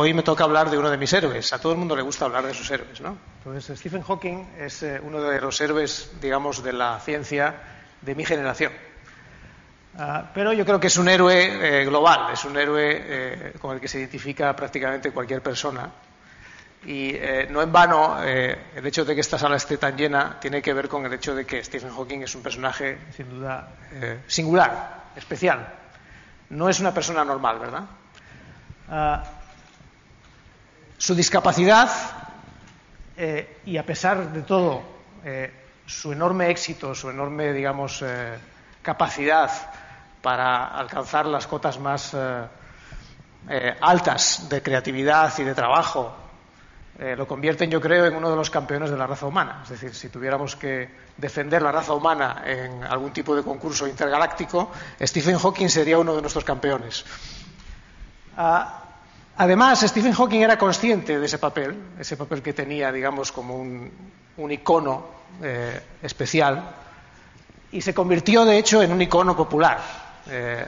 [0.00, 1.52] Hoy me toca hablar de uno de mis héroes.
[1.52, 3.18] A todo el mundo le gusta hablar de sus héroes, ¿no?
[3.38, 7.56] Entonces, Stephen Hawking es eh, uno de los héroes, digamos, de la ciencia
[8.00, 8.70] de mi generación.
[9.98, 13.74] Ah, pero yo creo que es un héroe eh, global, es un héroe eh, con
[13.74, 15.90] el que se identifica prácticamente cualquier persona.
[16.86, 17.18] Y
[17.50, 20.88] no en vano, el hecho de que esta sala esté tan llena tiene que ver
[20.88, 23.68] con el hecho de que Stephen Hawking es un personaje, sin duda,
[24.28, 25.74] singular, especial.
[26.50, 27.82] No es una persona normal, ¿verdad?
[28.88, 29.24] Ah,
[30.98, 31.88] su discapacidad
[33.16, 34.82] eh, y a pesar de todo
[35.24, 35.50] eh,
[35.86, 38.36] su enorme éxito, su enorme, digamos, eh,
[38.82, 39.50] capacidad
[40.20, 42.14] para alcanzar las cotas más
[43.80, 46.14] altas de creatividad y de trabajo,
[46.98, 49.60] lo convierten, yo creo, en uno de los campeones de la raza humana.
[49.62, 54.72] Es decir, si tuviéramos que defender la raza humana en algún tipo de concurso intergaláctico,
[55.00, 57.04] Stephen Hawking sería uno de nuestros campeones.
[58.36, 58.87] Ah,
[59.40, 64.50] Además, Stephen Hawking era consciente de ese papel, ese papel que tenía, digamos, como un,
[64.50, 65.06] icono
[65.40, 66.74] eh, especial,
[67.70, 69.78] y se convirtió, de hecho, en un icono popular.
[70.28, 70.66] Eh,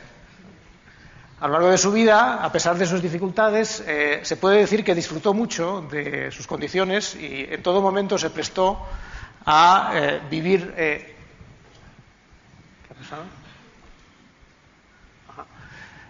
[1.40, 4.84] a lo largo de su vida, a pesar de sus dificultades, eh, se puede decir
[4.84, 8.78] que disfrutó mucho de sus condiciones y en todo momento se prestó
[9.46, 10.72] a vivir.
[10.76, 11.14] ¿Qué
[12.88, 13.39] ha pasado?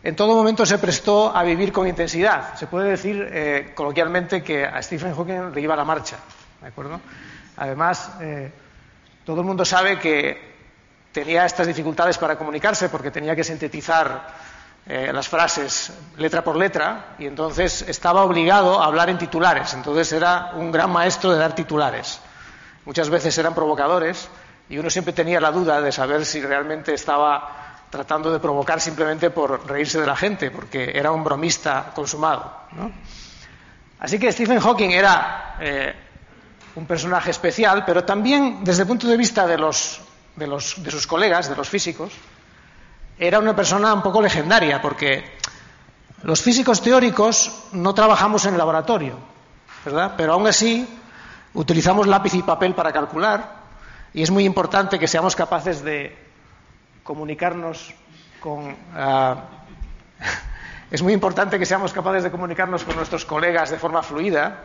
[0.03, 2.55] En todo momento se prestó a vivir con intensidad.
[2.55, 6.17] Se puede decir eh, coloquialmente que a Stephen Hawking le iba la marcha.
[6.61, 7.01] ¿de acuerdo?
[7.57, 8.51] Además, eh,
[9.25, 10.51] todo el mundo sabe que
[11.13, 14.29] tenía estas dificultades para comunicarse porque tenía que sintetizar
[14.87, 19.75] eh, las frases letra por letra y entonces estaba obligado a hablar en titulares.
[19.75, 22.21] Entonces era un gran maestro de dar titulares.
[22.87, 24.29] Muchas veces eran provocadores
[24.71, 27.60] y uno siempre tenía la duda de saber si realmente estaba
[27.91, 32.51] tratando de provocar simplemente por reírse de la gente, porque era un bromista consumado.
[33.99, 35.95] Así que Stephen Hawking era eh,
[36.77, 40.01] un personaje especial, pero también desde el punto de vista de, los,
[40.37, 42.13] de, los, de sus colegas, de los físicos,
[43.19, 45.25] era una persona un poco legendaria, porque
[46.23, 49.19] los físicos teóricos no trabajamos en el laboratorio,
[49.85, 50.15] ¿verdad?
[50.17, 50.89] Pero aún así
[51.55, 53.61] utilizamos lápiz y papel para calcular,
[54.15, 56.30] y es muy importante que seamos capaces de
[57.03, 57.95] comunicarnos
[58.41, 58.77] con...
[58.95, 59.45] Ah,
[60.91, 64.65] es muy importante que seamos capaces de comunicarnos con nuestros colegas de forma fluida,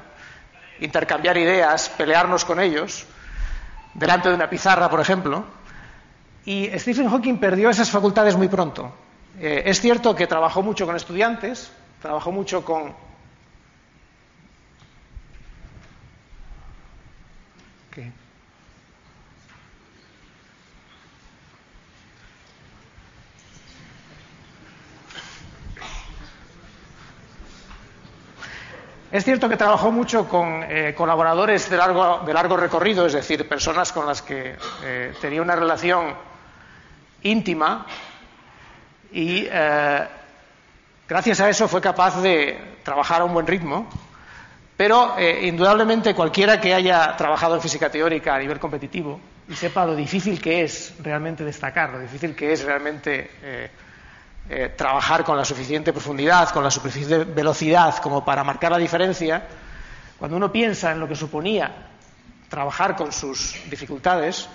[0.79, 3.05] intercambiar ideas, pelearnos con ellos,
[3.93, 5.45] delante de una pizarra, por ejemplo.
[6.45, 8.91] Y Stephen Hawking perdió esas facultades muy pronto.
[9.39, 12.93] Eh, es cierto que trabajó mucho con estudiantes, trabajó mucho con
[29.11, 34.07] Es cierto que trabajó mucho con eh, colaboradores de largo, recorrido, es decir, personas con
[34.07, 36.15] las que eh, tenía una relación
[37.21, 37.85] íntima
[39.11, 40.07] y eh,
[41.07, 43.87] gracias a eso fue capaz de trabajar a un buen ritmo,
[44.75, 49.95] pero indudablemente cualquiera que haya trabajado en física teórica a nivel competitivo y sepa lo
[49.95, 53.29] difícil que es realmente destacar, lo difícil que es realmente
[54.47, 59.43] eh, trabajar con la suficiente profundidad, con la suficiente velocidad como para marcar la diferencia,
[60.19, 61.71] cuando uno piensa en lo que suponía
[62.47, 64.47] trabajar con sus dificultades,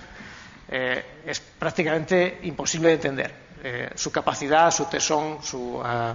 [0.68, 3.34] eh, es prácticamente imposible de entender.
[3.64, 5.38] Eh, su capacidad, su tesón,
[5.84, 6.14] ah,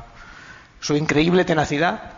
[0.79, 2.13] su, increíble tenacidad.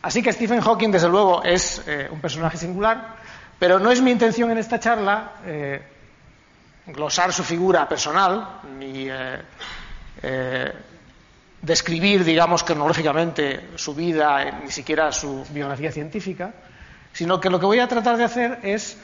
[0.00, 3.16] Así que Stephen Hawking, desde luego, es un personaje singular,
[3.58, 5.32] pero no es mi intención en esta charla
[6.86, 9.08] glosar su figura personal ni
[10.22, 10.72] eh,
[11.60, 16.52] describir, digamos, cronológicamente su vida, eh, ni siquiera su biografía científica,
[17.12, 18.96] sino que lo que voy a tratar de hacer es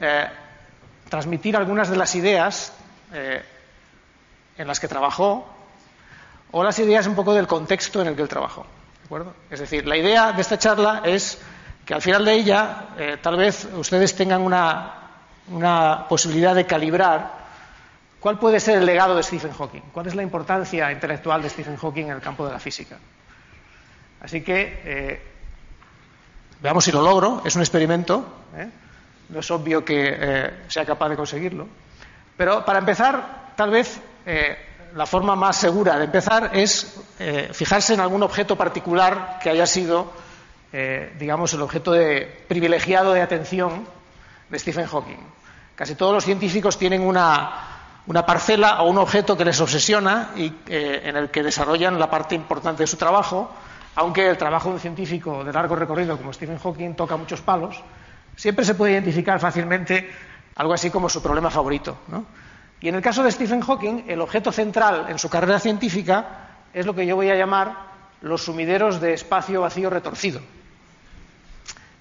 [0.00, 0.26] eh,
[1.08, 2.72] transmitir algunas de las ideas
[4.58, 5.46] en las que trabajó
[6.50, 8.66] o las ideas un poco del contexto en el que él trabajó.
[9.50, 11.38] Es decir, la idea de esta charla es
[11.84, 12.86] que al final de ella
[13.22, 17.43] tal vez ustedes tengan una posibilidad de calibrar
[18.24, 19.82] ¿Cuál puede ser el legado de Stephen Hawking?
[19.92, 22.96] ¿Cuál es la importancia intelectual de Stephen Hawking en el campo de la física?
[24.22, 25.22] Así que eh,
[26.62, 27.42] veamos si lo logro.
[27.44, 28.24] Es un experimento.
[28.56, 28.66] ¿eh?
[29.28, 31.68] No es obvio que eh, sea capaz de conseguirlo.
[32.34, 34.00] Pero para empezar, tal vez
[34.94, 36.98] la forma más segura de empezar es
[37.52, 40.10] fijarse en algún objeto particular que haya sido,
[41.18, 43.86] digamos, el objeto de, privilegiado de atención
[44.48, 45.20] de Stephen Hawking.
[45.74, 47.73] Casi todos los científicos tienen una,
[48.06, 52.34] una parcela o un objeto que les obsesiona y en el que desarrollan la parte
[52.34, 53.50] importante de su trabajo
[53.96, 57.80] aunque el trabajo de un científico de largo recorrido como Stephen Hawking toca muchos palos,
[58.36, 60.10] siempre se puede identificar fácilmente
[60.56, 61.98] algo así como su problema favorito.
[62.80, 66.26] Y en el caso de Stephen Hawking, el objeto central en su carrera científica
[66.72, 70.40] es lo que yo voy a llamar los sumideros de espacio vacío retorcido.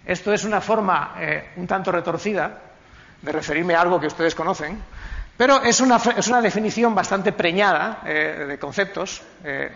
[0.06, 2.59] Esto es una forma eh, un tanto retorcida
[3.21, 4.81] de referirme a algo que ustedes conocen,
[5.38, 9.21] pero es una, definición bastante preñada eh, de conceptos.
[9.44, 9.71] Eh,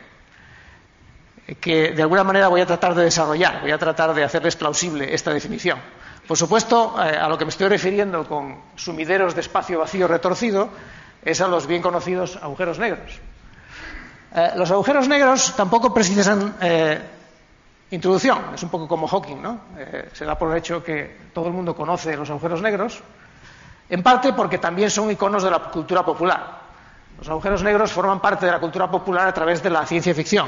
[1.62, 5.14] que de alguna manera voy a tratar de desarrollar, voy a tratar de hacerles plausible
[5.16, 5.80] esta definición.
[6.28, 10.68] Por supuesto, eh, a lo que me estoy refiriendo con sumideros de espacio vacío retorcido
[11.24, 13.20] es a los bien conocidos agujeros negros.
[14.58, 16.54] Los agujeros negros tampoco precisan
[17.90, 19.62] introducción, es un poco como Hawking, ¿no?
[20.14, 23.02] se da por hecho que todo el mundo conoce los agujeros negros,
[23.90, 26.58] en parte porque también son iconos de la cultura popular.
[27.18, 30.48] Los agujeros negros forman parte de la cultura popular a través de la ciencia ficción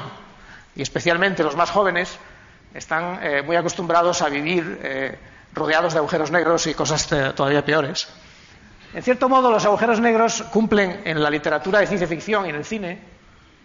[0.76, 2.18] y especialmente los más jóvenes
[2.74, 5.18] están eh, muy acostumbrados a vivir eh,
[5.54, 8.08] rodeados de agujeros negros y cosas eh, todavía peores.
[8.94, 12.56] En cierto modo, los agujeros negros cumplen en la literatura de ciencia ficción y en
[12.56, 13.20] el cine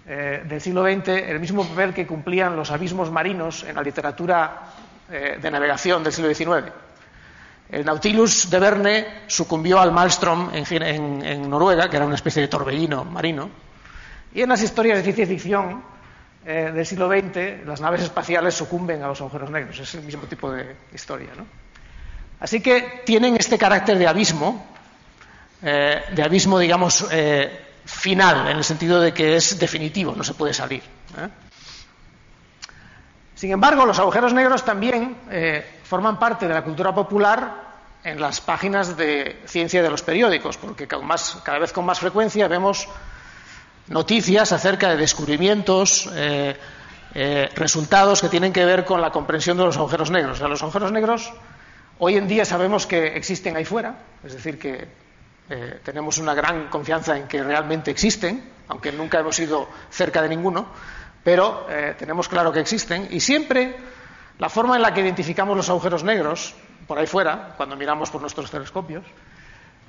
[0.05, 4.65] del siglo XX el mismo papel que cumplían los abismos marinos en la literatura
[5.09, 6.71] de navegación del siglo XIX.
[7.71, 13.05] El Nautilus de Verne sucumbió al Maelstrom en Noruega, que era una especie de torbellino
[13.05, 13.51] marino,
[14.35, 15.83] y en las historias de ciencia ficción
[16.45, 19.79] eh, del siglo XX, las naves espaciales sucumben a los agujeros negros.
[19.79, 21.31] Es el mismo tipo de historia.
[21.37, 21.47] ¿no?
[22.41, 24.67] Así que tienen este carácter de abismo,
[25.63, 30.35] eh, de abismo, digamos, eh, final, en el sentido de que es definitivo, no se
[30.35, 30.83] puede salir.
[33.35, 35.17] Sin embargo, los agujeros negros también
[35.85, 37.65] forman parte de la cultura popular
[38.05, 42.87] en las páginas de ciencia de los periódicos, porque cada vez con más frecuencia vemos
[43.89, 46.57] noticias acerca de descubrimientos, eh,
[47.15, 50.41] eh, resultados que tienen que ver con la comprensión de los agujeros negros.
[50.41, 51.33] los agujeros negros
[51.99, 54.89] hoy en día sabemos que existen ahí fuera, es decir, que
[55.49, 60.29] eh, tenemos una gran confianza en que realmente existen, aunque nunca hemos ido cerca de
[60.29, 60.67] ninguno,
[61.25, 61.67] pero
[61.99, 63.75] tenemos claro que existen y siempre
[64.39, 66.55] la forma en la que identificamos los agujeros negros
[66.87, 69.05] por ahí fuera, cuando miramos por nuestros telescopios,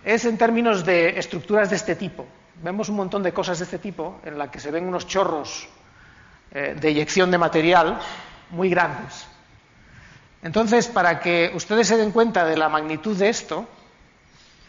[0.06, 2.26] es en términos de estructuras de este tipo
[2.62, 5.68] vemos un montón de cosas de este tipo en las que se ven unos chorros
[6.52, 8.00] eh, de eyección de material
[8.52, 9.28] muy grandes.
[10.42, 13.68] Entonces, para que ustedes se den cuenta de la magnitud de esto,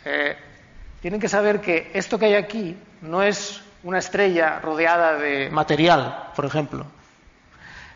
[0.05, 0.37] eh,
[1.01, 6.33] tienen que saber que esto que hay aquí no es una estrella rodeada de material,
[6.35, 6.87] por ejemplo.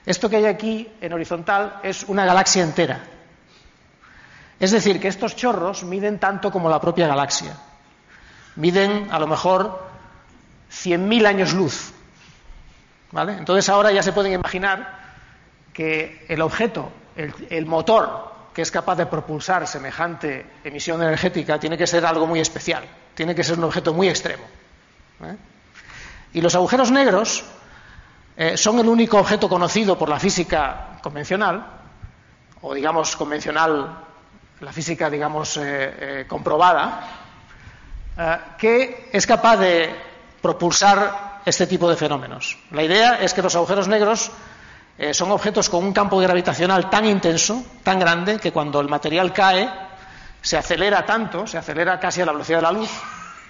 [0.06, 3.00] Esto que hay aquí en horizontal es una galaxia entera.
[4.60, 7.56] Es decir, que estos chorros miden tanto como la propia galaxia
[8.54, 9.82] miden a lo mejor
[10.70, 11.92] 100.000 años luz.
[13.10, 13.32] ¿Vale?
[13.32, 15.00] Entonces ahora ya se pueden imaginar
[15.72, 21.88] que el objeto, el, motor que es capaz de propulsar semejante emisión energética tiene que
[21.88, 24.44] ser algo muy especial, tiene que ser un objeto muy extremo.
[25.24, 25.36] ¿eh?
[26.32, 27.44] Y los agujeros negros
[28.36, 31.66] eh, son el único objeto conocido por la física convencional,
[32.62, 33.98] o digamos convencional,
[34.60, 37.08] la física digamos eh, comprobada,
[38.16, 39.94] eh, que es capaz de
[40.40, 42.58] propulsar este tipo de fenómenos.
[42.70, 44.30] La idea es que los agujeros negros
[45.12, 49.70] son objetos con un campo gravitacional tan intenso, tan grande, que cuando el material cae
[50.42, 52.90] se acelera tanto, se acelera casi a la velocidad de la luz,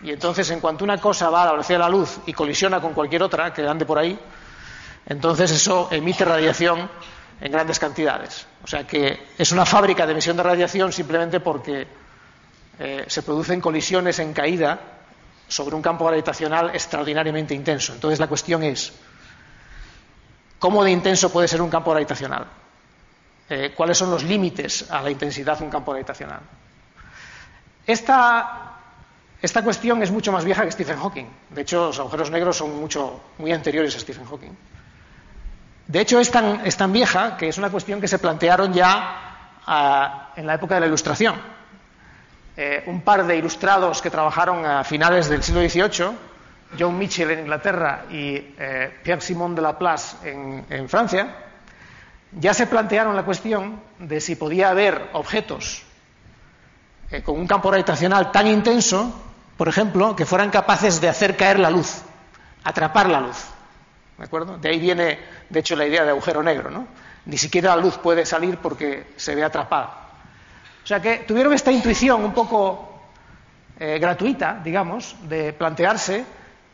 [0.02, 2.80] y entonces en cuanto una cosa va a la velocidad de la luz y colisiona
[2.80, 4.18] con cualquier otra que ande por ahí,
[5.06, 6.88] entonces eso emite radiación
[7.40, 8.46] en grandes cantidades.
[8.62, 11.86] O sea que es una fábrica de emisión de radiación simplemente porque
[12.78, 14.78] eh, se producen colisiones en caída
[15.48, 17.92] sobre un campo gravitacional extraordinariamente intenso.
[17.92, 18.92] Entonces la cuestión es,
[20.58, 22.46] ¿cómo de intenso puede ser un campo gravitacional?
[23.48, 26.40] Eh, ¿Cuáles son los límites a la intensidad de un campo gravitacional?
[27.84, 28.69] Esta,
[29.42, 31.26] esta, cuestión es mucho más vieja que Stephen Hawking.
[31.50, 34.52] De hecho, los agujeros negros son mucho, muy anteriores a Stephen Hawking.
[35.86, 39.56] De hecho, es tan, es tan vieja que es una cuestión que se plantearon ya
[39.66, 41.34] ah, en la época de la Ilustración.
[42.56, 46.10] Eh, un par de ilustrados que trabajaron a finales del siglo XVIII,
[46.78, 51.34] John Mitchell en Inglaterra y eh, Pierre Simon de Laplace en, en Francia,
[52.32, 55.82] ya se plantearon la cuestión de si podía haber objetos
[57.10, 59.29] eh, con un campo gravitacional tan intenso,
[59.60, 62.00] por ejemplo, que fueran capaces de hacer caer la luz,
[62.64, 63.44] atrapar la luz.
[64.16, 64.56] ¿De acuerdo?
[64.56, 65.18] De ahí viene,
[65.50, 66.86] de hecho, la idea de agujero negro, ¿no?
[67.26, 70.08] Ni siquiera la luz puede salir porque se ve atrapada.
[70.82, 73.02] O sea que tuvieron esta intuición un poco
[73.78, 76.24] eh, gratuita, digamos, de plantearse,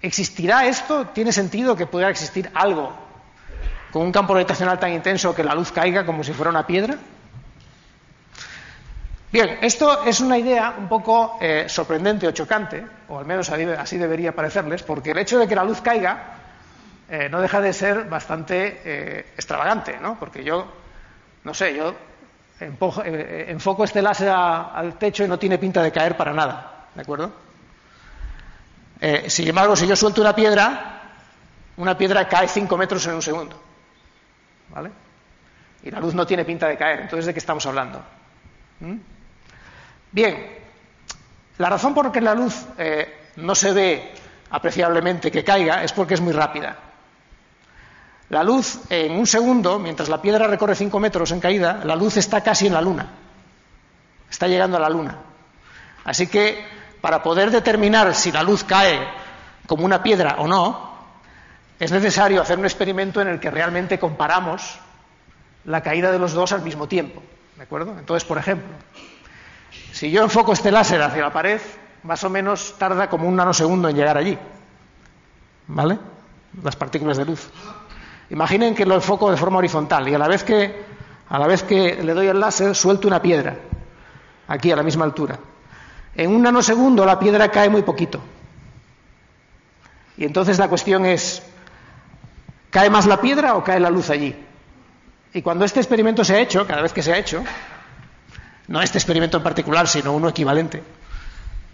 [0.00, 1.06] ¿existirá esto?
[1.06, 2.92] ¿Tiene sentido que pudiera existir algo
[3.90, 6.96] con un campo gravitacional tan intenso que la luz caiga como si fuera una piedra?
[9.36, 13.98] Bien, esto es una idea un poco eh, sorprendente o chocante, o al menos así
[13.98, 16.38] debería parecerles, porque el hecho de que la luz caiga
[17.06, 20.18] eh, no deja de ser bastante eh, extravagante, ¿no?
[20.18, 20.66] Porque yo,
[21.44, 21.94] no sé, yo
[22.58, 27.30] enfoco este láser al techo y no tiene pinta de caer para nada, ¿de acuerdo?
[29.26, 31.02] sin embargo, si yo suelto una piedra,
[31.76, 33.62] una piedra cae 5 metros en un segundo,
[34.70, 34.90] ¿vale?
[35.82, 38.02] Y la luz no tiene pinta de caer, entonces ¿de qué estamos hablando?
[38.80, 39.15] ¿Mm?
[40.16, 40.46] Bien,
[41.58, 44.14] la razón por la que la luz eh, no se ve
[44.48, 46.74] apreciablemente que caiga es porque es muy rápida.
[48.30, 52.16] La luz, en un segundo, mientras la piedra recorre 5 metros en caída, la luz
[52.16, 53.10] está casi en la luna.
[54.30, 55.18] Está llegando a la luna.
[56.04, 56.64] Así que,
[57.02, 58.98] para poder determinar si la luz cae
[59.66, 60.96] como una piedra o no,
[61.78, 64.78] es necesario hacer un experimento en el que realmente comparamos
[65.66, 67.22] la caída de los dos al mismo tiempo.
[67.56, 67.98] ¿De acuerdo?
[67.98, 68.72] Entonces, por ejemplo,
[69.96, 71.58] si yo enfoco este láser hacia la pared,
[72.02, 74.38] más o menos tarda como un nanosegundo en llegar allí.
[75.68, 75.98] ¿Vale?
[76.62, 77.48] Las partículas de luz.
[78.28, 80.84] Imaginen que lo enfoco de forma horizontal y a la vez que,
[81.30, 83.56] a la vez que le doy el láser, suelto una piedra,
[84.48, 85.38] aquí a la misma altura.
[86.14, 88.20] En un nanosegundo la piedra cae muy poquito.
[90.18, 91.42] Y entonces la cuestión es,
[92.68, 94.36] ¿cae más la piedra o cae la luz allí?
[95.32, 97.42] Y cuando este experimento se ha hecho, cada vez que se ha hecho,
[98.68, 100.82] no este experimento en particular, sino uno equivalente.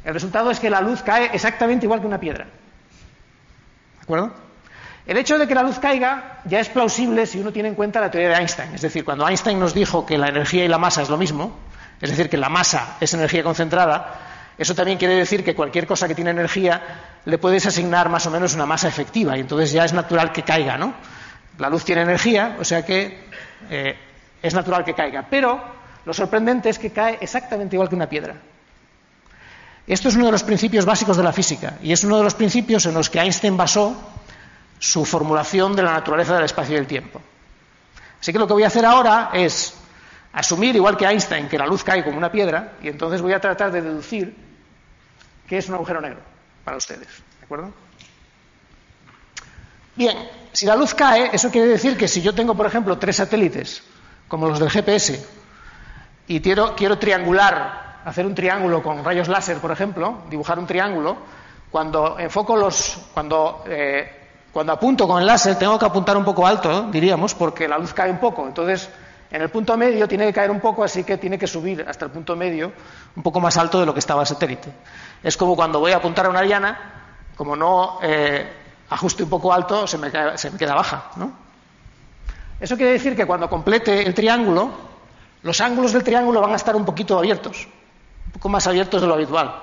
[0.05, 2.45] El resultado es que la luz cae exactamente igual que una piedra.
[2.45, 4.33] ¿De acuerdo?
[5.07, 8.01] El hecho de que la luz caiga ya es plausible si uno tiene en cuenta
[8.01, 8.75] la teoría de Einstein.
[8.75, 11.57] Es decir, cuando Einstein nos dijo que la energía y la masa es lo mismo,
[12.01, 14.15] es decir, que la masa es energía concentrada,
[14.59, 16.81] eso también quiere decir que cualquier cosa que tiene energía
[17.25, 20.43] le puedes asignar más o menos una masa efectiva y entonces ya es natural que
[20.43, 20.95] caiga, ¿no?
[21.59, 23.29] La luz tiene energía, o sea que
[23.71, 23.97] eh,
[24.43, 25.27] es natural que caiga.
[25.29, 25.63] Pero
[26.05, 28.35] lo sorprendente es que cae exactamente igual que una piedra.
[29.87, 32.35] Esto es uno de los principios básicos de la física y es uno de los
[32.35, 33.97] principios en los que Einstein basó
[34.79, 37.21] su formulación de la naturaleza del espacio y del tiempo.
[38.21, 39.75] Así que lo que voy a hacer ahora es
[40.33, 43.41] asumir, igual que Einstein, que la luz cae como una piedra y entonces voy a
[43.41, 44.37] tratar de deducir
[45.49, 46.21] qué es un agujero negro
[46.65, 47.09] para ustedes.
[47.41, 47.73] ¿De acuerdo?
[49.95, 50.17] Bien,
[50.53, 53.83] si la luz cae, eso quiere decir que si yo tengo, por ejemplo, tres satélites,
[54.29, 55.27] como los del GPS,
[56.27, 61.17] y quiero, triangular, hacer un triángulo con rayos láser, por ejemplo, dibujar un triángulo,
[61.71, 66.47] cuando enfoco los, cuando, eh, cuando apunto con el láser tengo que apuntar un poco
[66.47, 68.47] alto, diríamos, porque la luz cae un poco.
[68.47, 68.89] Entonces,
[69.31, 72.05] en el punto medio tiene que caer un poco, así que tiene que subir hasta
[72.05, 72.73] el punto medio
[73.17, 74.71] un poco más alto de lo que estaba el satélite.
[75.23, 76.79] Es como cuando voy a apuntar a una llana,
[77.35, 78.47] como no eh,
[78.91, 81.11] ajuste un poco alto, se me, se me queda baja.
[81.17, 81.33] ¿no?
[82.61, 84.71] Eso quiere decir que cuando complete el triángulo,
[85.43, 87.67] los ángulos del triángulo van a estar un poquito abiertos,
[88.27, 89.55] un poco más abiertos de lo habitual.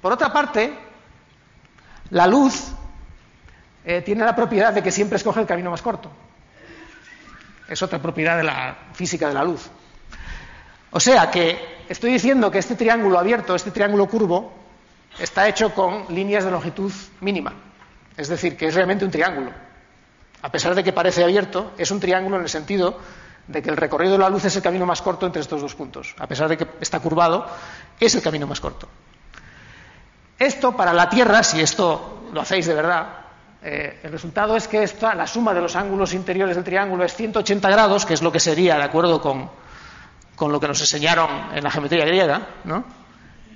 [0.00, 0.72] Por otra parte,
[2.10, 2.72] la luz
[3.84, 6.10] eh, tiene la propiedad de que siempre escoge el camino más corto.
[7.68, 9.70] Es otra propiedad de la física de la luz.
[10.90, 14.52] O sea que estoy diciendo que este triángulo abierto, este triángulo curvo,
[15.18, 17.54] está hecho con líneas de longitud mínima.
[18.16, 19.50] Es decir, que es realmente un triángulo.
[20.42, 22.98] A pesar de que parece abierto, es un triángulo en el sentido
[23.46, 25.74] de que el recorrido de la luz es el camino más corto entre estos dos
[25.74, 26.14] puntos.
[26.18, 27.46] A pesar de que está curvado,
[27.98, 28.88] es el camino más corto.
[30.38, 33.06] Esto para la Tierra, si esto lo hacéis de verdad,
[33.62, 37.14] eh, el resultado es que esta, la suma de los ángulos interiores del triángulo es
[37.14, 39.50] 180 grados, que es lo que sería, de acuerdo con,
[40.34, 43.02] con lo que nos enseñaron en la geometría griega, ¿no?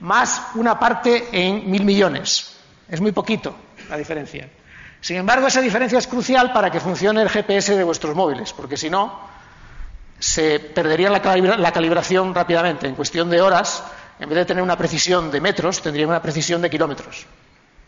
[0.01, 2.57] más una parte en mil millones.
[2.89, 3.55] Es muy poquito
[3.89, 4.49] la diferencia.
[5.01, 8.77] Sin embargo, esa diferencia es crucial para que funcione el GPS de vuestros móviles, porque
[8.77, 9.19] si no,
[10.19, 12.87] se perdería la, calibración rápidamente.
[12.87, 13.85] En cuestión de horas,
[14.19, 17.27] en vez de tener una precisión de metros, tendría una precisión de kilómetros.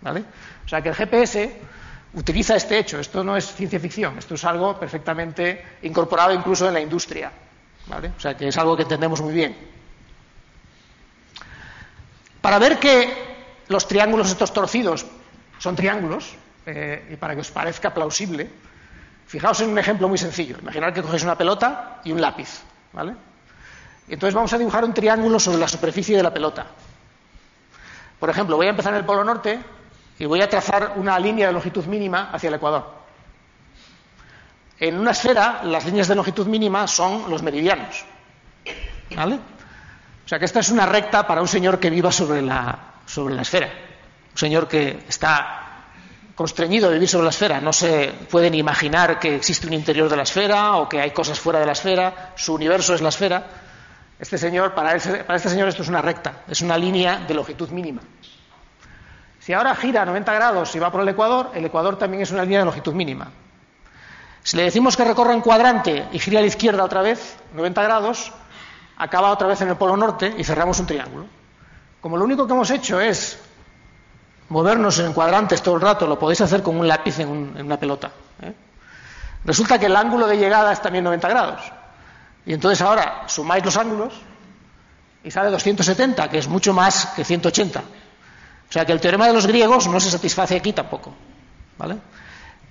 [0.01, 0.25] ¿vale?
[0.65, 1.57] O sea que el GPS
[2.15, 2.99] utiliza este hecho.
[2.99, 7.33] Esto no es ciencia ficción, esto es algo perfectamente incorporado incluso en la industria.
[7.87, 8.13] ¿vale?
[8.17, 9.57] O sea que es algo que entendemos muy bien.
[12.41, 13.29] Para ver que
[13.69, 15.07] los triángulos estos torcidos
[15.59, 18.49] son triángulos, eh, y para que os parezca plausible,
[19.29, 20.57] Fijaos en un ejemplo muy sencillo.
[20.59, 22.63] Imaginar que cogéis una pelota y un lápiz,
[22.95, 23.15] ¿vale?
[24.09, 26.67] Entonces vamos a dibujar un triángulo sobre la superficie de la pelota.
[28.19, 29.61] Por ejemplo, voy a empezar en el polo norte
[30.19, 32.91] y voy a trazar una línea de longitud mínima hacia el ecuador.
[34.81, 38.07] En una esfera, las líneas de longitud mínima son los meridianos.
[39.15, 39.35] ¿Vale?
[39.35, 43.35] O sea que esta es una recta para un señor que viva sobre la, sobre
[43.35, 43.69] la esfera.
[44.33, 45.68] Un señor que está
[46.39, 47.61] constreñido a vivir sobre la esfera.
[47.61, 51.11] No se puede ni imaginar que existe un interior de la esfera o que hay
[51.11, 52.33] cosas fuera de la esfera.
[52.37, 53.45] Su universo es la esfera.
[54.21, 58.03] Este señor, para, este señor esto es una recta, es una línea de longitud mínima.
[59.41, 62.31] Si ahora gira a 90 grados y va por el ecuador, el ecuador también es
[62.31, 63.33] una línea de longitud mínima.
[64.45, 67.83] Si le decimos que recorra en cuadrante y gira a la izquierda otra vez, 90
[67.83, 68.33] grados,
[68.97, 71.27] acaba otra vez en el polo norte y cerramos un triángulo.
[72.01, 73.41] Como lo único que hemos hecho es
[74.49, 78.11] movernos en cuadrantes todo el rato, lo podéis hacer con un lápiz en, una pelota.
[78.43, 78.55] ¿eh?
[79.45, 81.61] Resulta que el ángulo de llegada es también 90 grados.
[82.47, 84.15] Y entonces ahora sumáis los ángulos
[85.23, 87.81] y sale 270, que es mucho más que 180.
[87.81, 91.13] O sea que el teorema de los griegos no se satisface aquí tampoco.
[91.77, 91.99] ¿vale?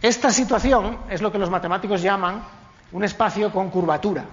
[0.01, 2.43] Esta situación es lo que los matemáticos llaman
[2.91, 4.25] un espacio con curvatura.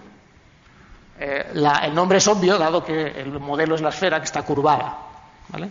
[1.18, 4.96] Eh, el nombre es obvio, dado que el modelo es la esfera que está curvada.
[5.48, 5.70] ¿vale?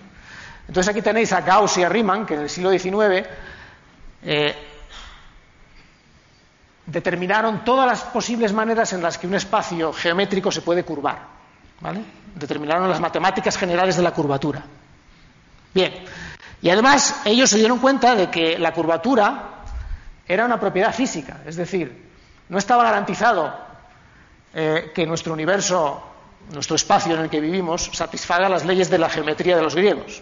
[0.67, 3.27] Entonces aquí tenéis a Gauss y a Riemann, que en el siglo XIX
[4.23, 4.55] eh,
[6.85, 11.19] determinaron todas las posibles maneras en las que un espacio geométrico se puede curvar.
[11.79, 12.01] ¿vale?
[12.35, 14.63] Determinaron las matemáticas generales de la curvatura.
[15.73, 15.93] Bien.
[16.61, 19.49] Y además ellos se dieron cuenta de que la curvatura
[20.25, 22.09] era una propiedad física, es decir,
[22.47, 23.53] no estaba garantizado
[24.53, 26.01] eh, que nuestro universo,
[26.51, 30.21] nuestro espacio en el que vivimos, satisfaga las leyes de la geometría de los griegos.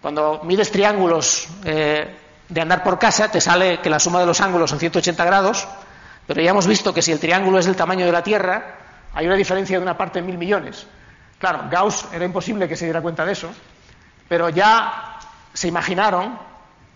[0.00, 2.16] Cuando mides triángulos eh,
[2.48, 5.66] de andar por casa, te sale que la suma de los ángulos son 180 grados,
[6.26, 8.76] pero ya hemos visto que si el triángulo es del tamaño de la Tierra,
[9.14, 10.86] hay una diferencia de una parte en mil millones.
[11.38, 13.50] Claro, Gauss era imposible que se diera cuenta de eso,
[14.28, 15.18] pero ya
[15.52, 16.38] se imaginaron,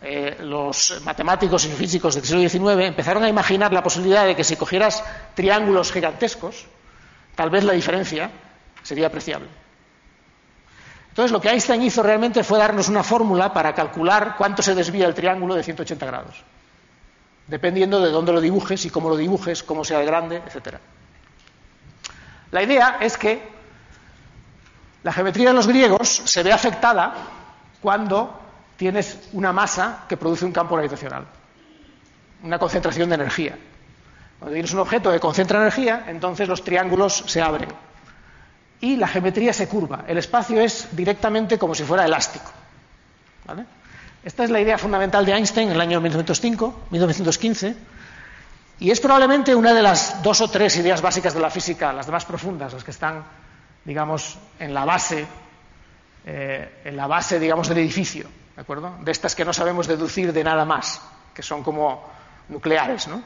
[0.01, 4.43] eh, los matemáticos y físicos del siglo XIX empezaron a imaginar la posibilidad de que
[4.43, 6.67] si cogieras triángulos gigantescos,
[7.37, 8.31] tal vez la diferencia
[8.83, 9.62] sería apreciable.
[11.13, 15.07] Entonces, lo que Einstein hizo realmente fue darnos una fórmula para calcular cuánto se desvía
[15.07, 16.43] el triángulo de 180 grados,
[17.47, 20.77] dependiendo de dónde lo dibujes y cómo lo dibujes, cómo sea de grande, etc.
[22.51, 23.47] La idea es que
[25.03, 27.13] la geometría de los griegos se ve afectada
[27.83, 28.41] cuando
[28.79, 31.27] tienes una masa que produce un campo gravitacional,
[32.43, 33.59] una concentración de energía.
[34.39, 37.69] Cuando tienes un objeto que concentra energía, entonces los triángulos se abren
[38.83, 40.05] y la geometría se curva.
[40.09, 42.51] El espacio es directamente como si fuera elástico.
[44.25, 47.77] Esta es la idea fundamental de Einstein en el año 1905, 1915,
[48.81, 52.09] y es probablemente una de las dos o tres ideas básicas de la física, las
[52.09, 53.25] más profundas, las que están,
[53.85, 55.27] digamos, en la base,
[56.27, 58.97] eh, en la base, digamos, del edificio, ¿de acuerdo?
[59.01, 61.01] De estas que no sabemos deducir de nada más,
[61.33, 62.05] que son como
[62.49, 63.23] nucleares, ¿no?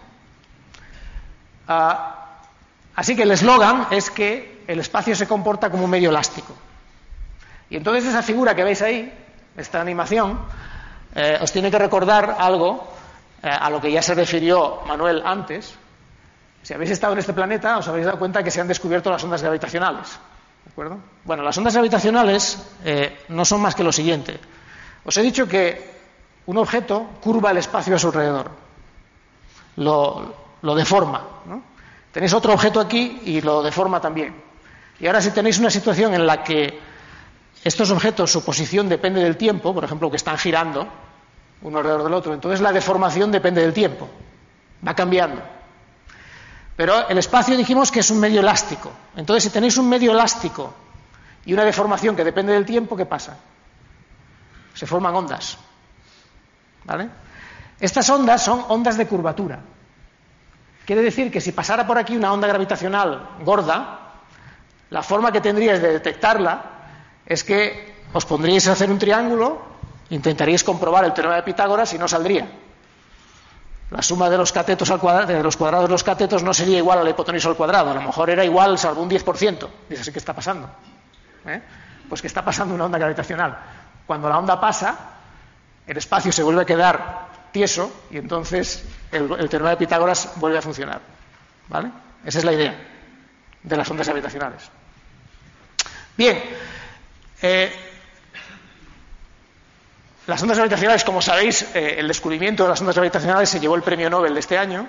[1.67, 2.41] Ah,
[2.95, 6.53] así que el eslogan es que el espacio se comporta como un medio elástico.
[7.71, 9.13] Y entonces esa figura que veis ahí,
[9.57, 10.39] esta animación,
[11.15, 12.87] eh, os tiene que recordar algo
[13.43, 15.75] eh, a lo que ya se refirió Manuel antes.
[16.63, 19.23] Si habéis estado en este planeta, os habéis dado cuenta que se han descubierto las
[19.25, 20.19] ondas gravitacionales.
[20.65, 20.99] ¿De acuerdo?
[21.25, 24.39] Bueno, las ondas gravitacionales eh, no son más que lo siguiente.
[25.05, 25.97] Os he dicho que
[26.47, 28.51] un objeto curva el espacio a su alrededor,
[29.77, 31.23] lo, lo deforma.
[31.47, 31.63] ¿no?
[32.13, 34.46] Tenéis otro objeto aquí y lo deforma también.
[35.01, 36.81] Y ahora si tenéis una situación en la que
[37.65, 40.89] estos objetos, su posición depende del tiempo, por ejemplo, que están girando
[41.63, 44.09] uno alrededor del otro, entonces la deformación depende del tiempo,
[44.87, 45.43] va cambiando.
[46.77, 48.93] Pero el espacio dijimos que es un medio elástico.
[49.17, 50.75] Entonces, si tenéis un medio elástico
[51.47, 53.39] y una deformación que depende del tiempo, ¿qué pasa?
[54.75, 55.57] Se forman ondas.
[56.85, 57.09] ¿Vale?
[57.81, 59.61] Estas ondas son ondas de curvatura.
[60.85, 64.06] Quiere decir que si pasara por aquí una onda gravitacional gorda,
[64.91, 66.63] la forma que tendríais de detectarla
[67.27, 69.61] es que os pondríais a hacer un triángulo,
[70.11, 72.47] intentaríais comprobar el teorema de Pitágoras y no saldría.
[73.91, 76.79] La suma de los catetos al cuadrado, de los cuadrados de los catetos no sería
[76.79, 79.69] igual a la hipotenusa al cuadrado, a lo mejor era igual salvo un 10%.
[79.89, 80.69] Dices, ¿qué está pasando?
[81.47, 81.61] ¿Eh?
[82.09, 83.57] Pues que está pasando una onda gravitacional.
[84.07, 84.97] Cuando la onda pasa,
[85.87, 90.59] el espacio se vuelve a quedar tieso y entonces el, el teorema de Pitágoras vuelve
[90.59, 91.01] a funcionar.
[91.69, 91.91] ¿Vale?
[92.25, 92.75] Esa es la idea
[93.63, 94.71] de las ondas gravitacionales.
[96.17, 96.43] Bien,
[97.43, 97.71] eh,
[100.27, 103.83] las ondas gravitacionales, como sabéis, eh, el descubrimiento de las ondas gravitacionales se llevó el
[103.83, 104.89] premio Nobel de este año.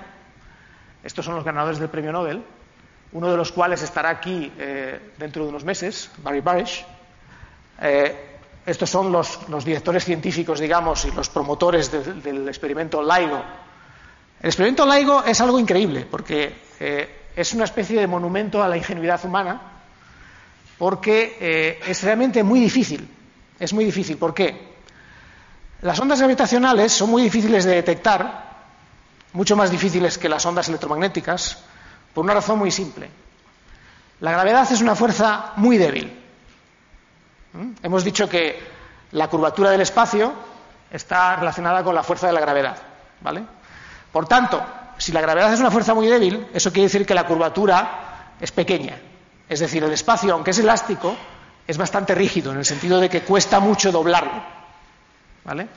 [1.04, 2.42] Estos son los ganadores del premio Nobel,
[3.12, 6.86] uno de los cuales estará aquí eh, dentro de unos meses, Barry Barish.
[8.64, 13.42] Estos son los, directores científicos, digamos, y los promotores del experimento LIGO.
[14.40, 16.54] El experimento LIGO es algo increíble, porque
[17.34, 19.77] es una especie de monumento a la ingenuidad humana,
[20.78, 23.08] porque es realmente muy difícil.
[23.58, 24.16] Es muy difícil.
[24.16, 24.68] ¿Por qué?
[25.82, 28.48] Las ondas gravitacionales son muy difíciles de detectar,
[29.32, 31.58] mucho más difíciles que las ondas electromagnéticas,
[32.14, 33.08] por una razón muy simple.
[34.20, 36.12] La gravedad es una fuerza muy débil.
[37.52, 37.70] ¿Mm?
[37.82, 38.58] Hemos dicho que
[39.12, 40.32] la curvatura del espacio
[40.90, 42.76] está relacionada con la fuerza de la gravedad.
[43.20, 43.44] ¿vale?
[44.12, 44.60] Por tanto,
[44.96, 48.50] si la gravedad es una fuerza muy débil, eso quiere decir que la curvatura es
[48.50, 48.98] pequeña.
[49.48, 51.16] Es decir, el espacio, aunque es elástico,
[51.66, 54.42] es bastante rígido, en el sentido de que cuesta mucho doblarlo.
[55.44, 55.68] ¿Vale?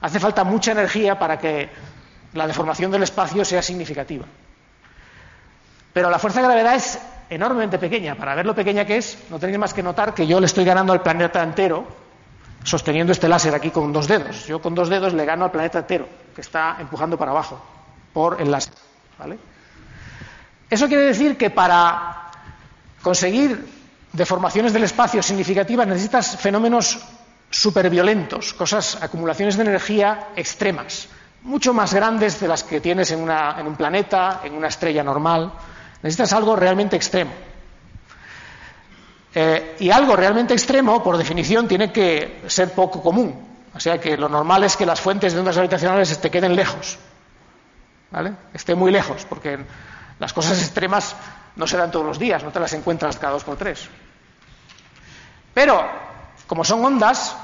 [0.00, 1.68] Hace falta mucha energía para que
[2.34, 4.26] la deformación del espacio sea significativa.
[5.92, 6.98] Pero la fuerza de gravedad es
[7.30, 8.14] enormemente pequeña.
[8.14, 10.64] Para ver lo pequeña que es, no tenéis más que notar que yo le estoy
[10.64, 11.86] ganando al planeta entero
[12.64, 14.46] sosteniendo este láser aquí con dos dedos.
[14.46, 17.60] Yo con dos dedos le gano al planeta entero, que está empujando para abajo
[18.12, 18.74] por el láser.
[19.18, 19.38] ¿vale?
[20.68, 22.27] Eso quiere decir que para
[23.02, 23.66] conseguir
[24.12, 26.98] deformaciones del espacio significativas necesitas fenómenos
[27.50, 31.08] superviolentos, cosas, acumulaciones de energía extremas,
[31.42, 35.52] mucho más grandes de las que tienes en, un planeta, en una estrella normal.
[36.02, 37.32] Necesitas algo realmente extremo.
[39.34, 43.48] Eh, y algo realmente extremo, por definición, tiene que ser poco común.
[43.74, 46.98] O sea que lo normal es que las fuentes de ondas gravitacionales te queden lejos.
[48.54, 49.58] Estén muy lejos, porque
[50.18, 51.14] las cosas extremas
[51.58, 53.88] no se dan todos los días, no te las encuentras cada dos por tres.
[55.52, 55.86] Pero
[56.46, 57.36] como son ondas,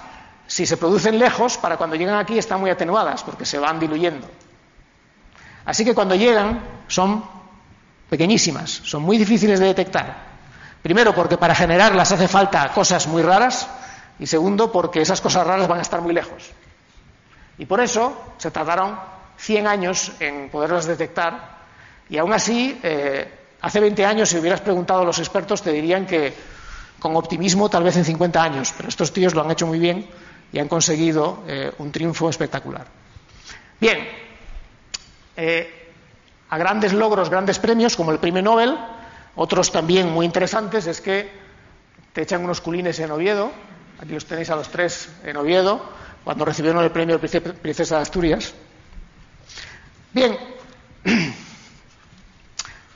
[0.46, 4.26] si se producen lejos, para cuando llegan aquí están muy atenuadas porque se van diluyendo.
[5.66, 7.24] Así que cuando llegan son
[8.08, 10.34] pequeñísimas, son muy difíciles de detectar.
[10.82, 13.68] Primero porque para generarlas hace falta cosas muy raras
[14.18, 16.52] y segundo porque esas cosas raras van a estar muy lejos.
[17.58, 18.98] Y por eso se tardaron
[19.38, 21.54] 100 años en poderlas detectar
[22.08, 26.04] y aún así, eh, hace 20 años si hubieras preguntado a los expertos te dirían
[26.04, 26.34] que
[26.98, 30.06] con optimismo tal vez en 50 años, pero estos tíos lo han hecho muy bien
[30.52, 32.86] y han conseguido eh, un triunfo espectacular.
[33.80, 34.06] Bien,
[35.36, 35.92] eh,
[36.50, 38.76] a grandes logros, grandes premios, como el premio Nobel,
[39.34, 41.30] otros también muy interesantes es que
[42.12, 43.50] te echan unos culines en Oviedo,
[43.98, 45.82] aquí los tenéis a los tres en Oviedo,
[46.22, 48.52] cuando recibieron el premio Princesa de Asturias.
[50.12, 50.36] Bien,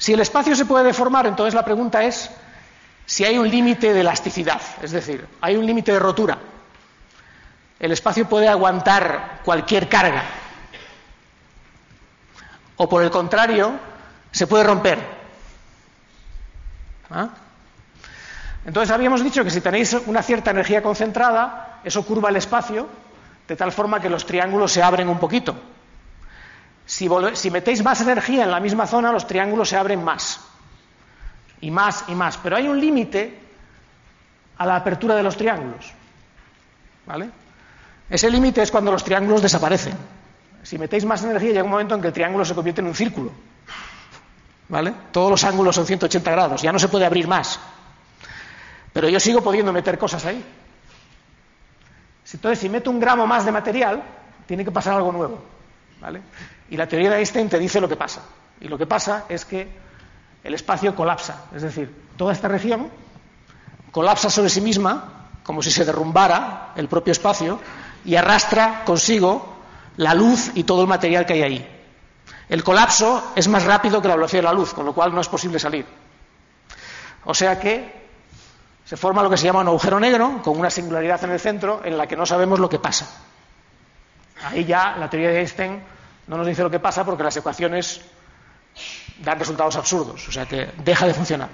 [0.08, 2.30] si el espacio se puede deformar, entonces la pregunta es,
[3.04, 6.38] si hay un límite de elasticidad, es decir, hay un límite de rotura.
[7.78, 10.22] El espacio puede aguantar cualquier carga.
[12.78, 13.72] O por el contrario,
[14.30, 14.98] se puede romper.
[17.10, 17.28] ¿Ah?
[18.64, 22.88] Entonces habíamos dicho que si tenéis una cierta energía concentrada, eso curva el espacio
[23.46, 25.54] de tal forma que los triángulos se abren un poquito.
[26.88, 30.40] Si, metéis más energía en la misma zona, los triángulos se abren más
[31.60, 32.38] y más y más.
[32.38, 33.38] Pero hay un límite
[34.56, 35.92] a la apertura de los triángulos.
[37.04, 37.28] ¿Vale?
[38.08, 39.92] Ese límite es cuando los triángulos desaparecen.
[40.62, 42.94] Si metéis más energía, llega un momento en que el triángulo se convierte en un
[42.94, 43.32] círculo.
[44.70, 44.94] ¿Vale?
[45.12, 47.60] Todos los ángulos son 180 grados, ya no se puede abrir más.
[48.94, 50.42] Pero yo sigo pudiendo meter cosas ahí.
[52.32, 54.02] Entonces, si meto un gramo más de material,
[54.46, 55.44] tiene que pasar algo nuevo.
[56.00, 56.22] ¿Vale?
[56.70, 58.22] Y la teoría de Einstein te dice lo que pasa.
[58.60, 59.68] Y lo que pasa es que
[60.44, 61.44] el espacio colapsa.
[61.54, 62.90] Es decir, toda esta región
[63.90, 67.60] colapsa sobre sí misma, como si se derrumbara el propio espacio,
[68.04, 69.56] y arrastra consigo
[69.96, 71.68] la luz y todo el material que hay ahí.
[72.48, 75.20] El colapso es más rápido que la velocidad de la luz, con lo cual no
[75.20, 75.84] es posible salir.
[77.24, 78.08] O sea que
[78.84, 81.82] se forma lo que se llama un agujero negro, con una singularidad en el centro,
[81.84, 83.06] en la que no sabemos lo que pasa.
[84.44, 85.82] Ahí ya la teoría de Einstein
[86.28, 88.00] no nos dice lo que pasa porque las ecuaciones
[89.18, 91.48] dan resultados absurdos, o sea que deja de funcionar.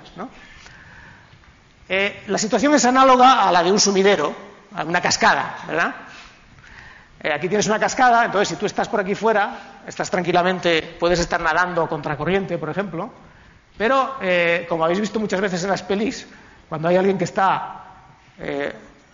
[1.88, 4.34] Eh, la situación es análoga a la de un sumidero,
[4.74, 5.94] a una cascada, ¿verdad?
[7.20, 11.20] Eh, aquí tienes una cascada, entonces si tú estás por aquí fuera, estás tranquilamente, puedes
[11.20, 13.10] estar nadando contra corriente, por ejemplo,
[13.78, 16.26] pero eh, como habéis visto muchas veces en las pelis,
[16.68, 17.80] cuando hay alguien que está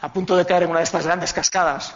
[0.01, 1.95] a punto de caer en una de estas grandes cascadas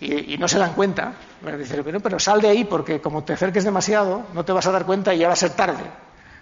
[0.00, 1.12] y, no se dan cuenta.
[1.42, 4.72] Bueno, pero, pero sal de ahí porque como te acerques demasiado no te vas a
[4.72, 5.84] dar cuenta y ya va a ser tarde.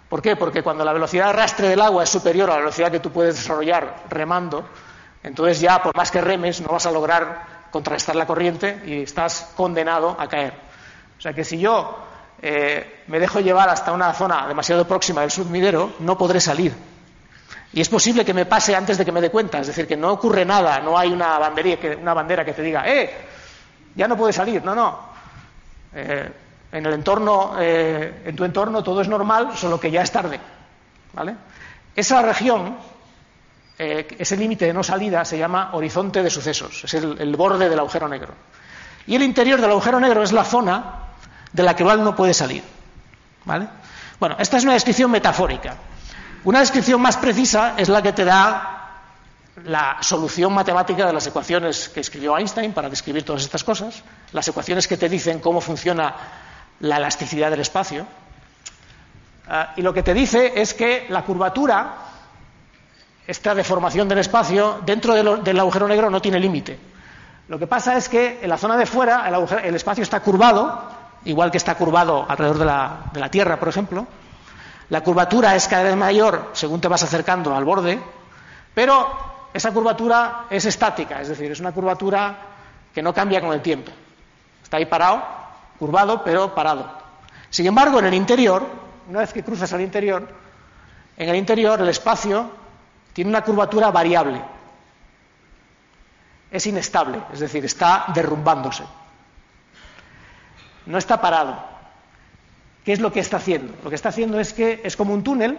[0.09, 0.35] ¿Por qué?
[0.35, 3.11] Porque cuando la velocidad de arrastre del agua es superior a la velocidad que tú
[3.11, 4.67] puedes desarrollar remando,
[5.23, 9.51] entonces ya por más que remes no vas a lograr contrarrestar la corriente y estás
[9.55, 10.53] condenado a caer.
[11.17, 11.97] O sea que si yo
[12.41, 16.73] eh, me dejo llevar hasta una zona demasiado próxima del submidero, no podré salir.
[17.73, 19.97] Y es posible que me pase antes de que me dé cuenta, es decir, que
[19.97, 21.39] no ocurre nada, no hay una,
[21.81, 23.11] que, una bandera que te diga, ¡eh!
[23.95, 24.63] Ya no puedes salir.
[24.63, 24.99] No, no.
[25.93, 26.31] Eh,
[26.71, 30.39] en el entorno, eh, en tu entorno todo es normal, solo que ya es tarde.
[31.13, 31.35] ¿Vale?
[31.95, 32.75] Esa región,
[33.77, 38.09] ese límite de no salida, se llama horizonte de sucesos, es el, borde del agujero
[38.09, 38.33] negro.
[39.07, 40.83] Y el interior del agujero negro es la zona
[41.53, 42.63] de la que cual no puede salir.
[43.45, 43.69] ¿Vale?
[44.19, 45.75] Bueno, esta es una descripción metafórica.
[46.43, 48.74] Una descripción más precisa es la que te da
[49.63, 54.47] la solución matemática de las ecuaciones que escribió Einstein para describir todas estas cosas, las
[54.47, 56.13] ecuaciones que te dicen cómo funciona
[56.81, 58.05] la elasticidad del espacio.
[59.47, 61.95] Ah, y lo que te dice es que la curvatura,
[63.25, 66.77] esta deformación del espacio, dentro del agujero negro no tiene límite.
[67.47, 69.29] Lo que pasa es que en la zona de fuera
[69.63, 70.83] el, espacio está curvado,
[71.25, 72.57] igual que está curvado alrededor
[73.13, 74.07] de la Tierra, por ejemplo,
[74.89, 77.99] la curvatura es cada vez mayor según te vas acercando al borde,
[78.73, 82.35] pero esa curvatura es estática, es decir, es una curvatura
[82.93, 83.89] que no cambia con el tiempo.
[84.61, 85.23] Está ahí parado,
[85.79, 86.91] curvado, pero parado.
[87.49, 88.67] Sin embargo, en el interior,
[89.07, 90.27] una vez que cruzas al interior,
[91.15, 92.51] en el interior el espacio
[93.13, 94.41] tiene una curvatura variable.
[96.51, 98.83] Es inestable, es decir, está derrumbándose.
[100.85, 101.63] No está parado.
[102.83, 103.73] ¿Qué es lo que está haciendo?
[103.85, 105.57] Lo que está haciendo es que es como un túnel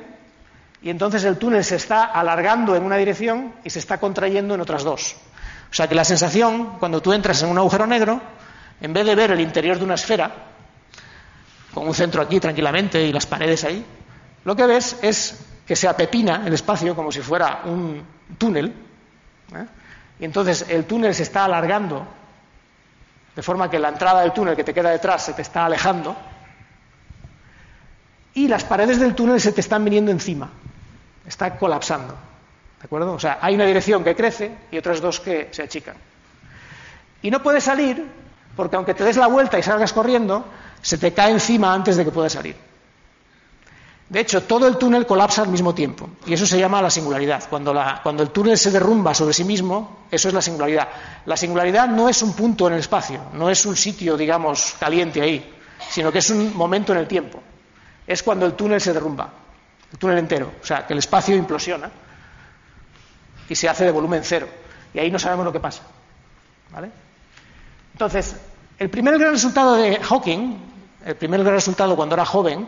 [0.83, 4.61] y entonces el túnel se está alargando en una dirección y se está contrayendo en
[4.61, 5.17] otras dos.
[5.71, 8.21] O sea que la sensación, cuando tú entras en un agujero negro,
[8.81, 10.31] en vez de ver el interior de una esfera,
[11.73, 13.85] con un centro aquí tranquilamente y las paredes ahí,
[14.45, 18.03] lo que ves es que se apepina el espacio como si fuera un
[18.39, 18.73] túnel.
[19.55, 19.67] ¿eh?
[20.21, 22.07] Y entonces el túnel se está alargando,
[23.35, 26.17] de forma que la entrada del túnel que te queda detrás se te está alejando
[28.37, 30.51] y las paredes del túnel se te están viniendo encima,
[31.27, 32.15] está colapsando.
[32.79, 33.15] ¿De acuerdo?
[33.15, 35.97] O sea, hay una dirección que crece y otras dos que se achican.
[37.23, 38.05] Y no puedes salir
[38.55, 40.45] porque aunque te des la vuelta y salgas corriendo,
[40.81, 42.57] se te cae encima antes de que puedas salir.
[44.09, 46.09] De hecho, todo el túnel colapsa al mismo tiempo.
[46.27, 47.43] Y eso se llama la singularidad.
[47.51, 50.89] Cuando, cuando, el túnel se derrumba sobre sí mismo, eso es la singularidad.
[51.27, 55.21] La singularidad no es un punto en el espacio, no es un sitio, digamos, caliente
[55.21, 55.53] ahí,
[55.91, 57.43] sino que es un momento en el tiempo
[58.07, 59.31] es cuando el túnel se derrumba,
[59.93, 61.91] el túnel entero, o sea, que el espacio implosiona
[63.49, 64.49] y se hace de volumen cero.
[64.93, 65.83] Y ahí no sabemos lo que pasa.
[66.73, 66.91] ¿Vale?
[67.93, 68.37] Entonces,
[68.79, 70.57] el primer gran resultado de Hawking,
[71.05, 72.67] el primer gran resultado cuando era joven,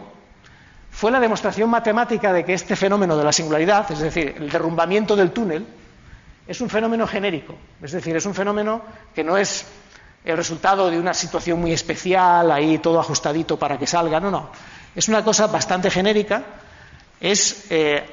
[0.90, 5.16] fue la demostración matemática de que este fenómeno de la singularidad, es decir, el derrumbamiento
[5.16, 5.66] del túnel,
[6.46, 7.54] es un fenómeno genérico.
[7.82, 8.82] Es decir, es un fenómeno
[9.14, 9.66] que no es
[10.24, 14.50] el resultado de una situación muy especial, ahí todo ajustadito para que salga, no, no
[14.98, 16.42] es una cosa bastante genérica,
[17.20, 18.04] es eh,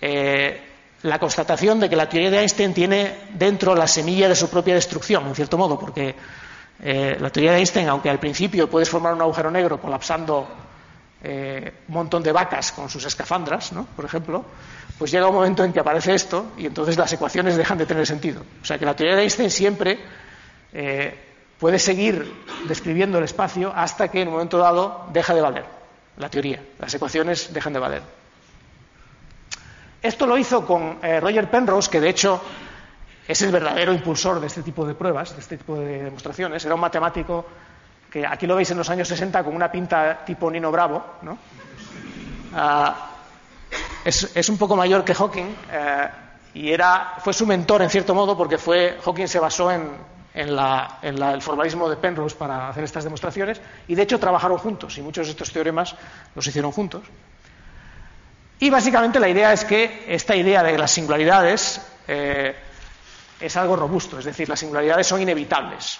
[0.00, 0.60] eh,
[1.02, 4.74] la constatación de que la teoría de Einstein tiene dentro la semilla de su propia
[4.74, 6.14] destrucción, en cierto modo, porque
[6.82, 10.48] eh, la teoría de Einstein, aunque al principio puedes formar un agujero negro colapsando
[11.22, 13.84] un montón de vacas con sus escafandras, ¿no?
[13.94, 14.42] por ejemplo,
[14.98, 18.06] pues llega un momento en que aparece esto y entonces las ecuaciones dejan de tener
[18.06, 18.40] sentido.
[18.62, 19.98] O sea que la teoría de Einstein siempre
[21.58, 22.32] puede seguir
[22.66, 25.64] describiendo el espacio hasta que en un momento dado deja de valer
[26.16, 26.62] la teoría.
[26.78, 28.19] Las ecuaciones dejan de valer.
[30.02, 32.40] Esto lo hizo con eh, Roger Penrose, que de hecho
[33.28, 36.64] es el verdadero impulsor de este tipo de pruebas, de este tipo de demostraciones.
[36.64, 37.44] Era un matemático
[38.10, 41.04] que aquí lo veis en los años 60 con una pinta tipo Nino Bravo.
[41.22, 41.38] ¿no?
[42.54, 43.10] Ah,
[44.04, 46.08] es, un poco mayor que Hawking eh,
[46.54, 49.92] y era, fue su mentor en cierto modo porque fue, Hawking se basó en,
[50.34, 50.48] en,
[51.12, 55.26] el formalismo de Penrose para hacer estas demostraciones y de hecho trabajaron juntos y muchos
[55.26, 55.94] de estos teoremas
[56.34, 57.02] los hicieron juntos.
[58.60, 62.54] Y básicamente la idea es que esta idea de las singularidades eh,
[63.40, 65.98] es algo robusto, es decir, las singularidades son inevitables.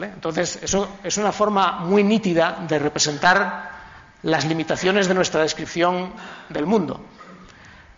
[0.00, 3.70] Entonces, eso es una forma muy nítida de representar
[4.22, 6.12] las limitaciones de nuestra descripción
[6.48, 7.00] del mundo.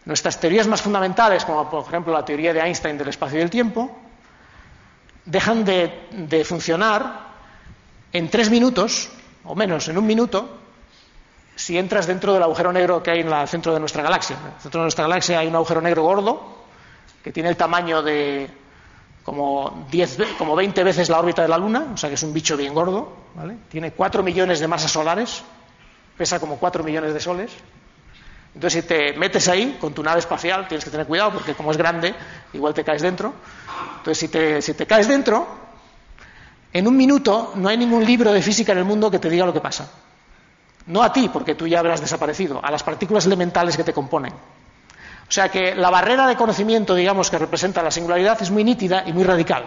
[0.05, 3.51] Nuestras teorías más fundamentales, como por ejemplo la teoría de Einstein del espacio y del
[3.51, 3.99] tiempo,
[5.25, 7.29] dejan de, funcionar
[8.13, 9.11] en tres minutos,
[9.45, 10.60] o menos, en un minuto,
[11.55, 14.37] si entras dentro del agujero negro que hay en el centro de nuestra galaxia.
[14.37, 16.61] En el centro de nuestra galaxia hay un agujero negro gordo
[17.23, 18.51] que tiene el tamaño de
[19.23, 22.33] como, 10, como 20 veces la órbita de la Luna, o sea que es un
[22.33, 23.13] bicho bien gordo.
[23.35, 23.57] ¿vale?
[23.69, 25.43] Tiene 4 millones de masas solares,
[26.17, 27.53] pesa como 4 millones de soles.
[28.55, 31.71] Entonces, si te metes ahí con tu nave espacial, tienes que tener cuidado porque como
[31.71, 32.15] es grande,
[32.53, 33.33] igual te caes dentro.
[33.99, 35.47] Entonces, si te, si te caes dentro,
[36.73, 39.45] En un minuto no hay ningún libro de física en el mundo que te diga
[39.45, 39.91] lo que pasa.
[40.91, 44.33] No a ti, porque tú ya habrás desaparecido, a las partículas elementales que te componen.
[44.33, 49.05] O sea que la barrera de conocimiento, digamos, que representa la singularidad es muy nítida
[49.07, 49.67] y muy radical.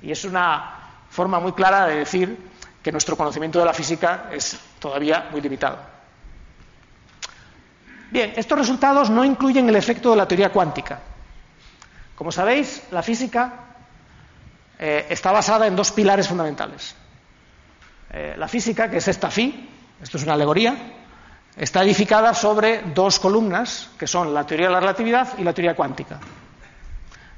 [0.00, 0.76] Y es una
[1.10, 2.38] forma muy clara de decir
[2.80, 5.78] que nuestro conocimiento de la física es todavía muy limitado.
[8.12, 11.00] Bien, estos resultados no incluyen el efecto de la teoría cuántica.
[12.14, 13.52] Como sabéis, la física
[14.78, 16.94] eh, está basada en dos pilares fundamentales.
[18.10, 19.68] Eh, la física, que es esta phi,
[20.02, 20.76] esto es una alegoría,
[21.56, 25.76] está edificada sobre dos columnas, que son la teoría de la relatividad y la teoría
[25.76, 26.18] cuántica.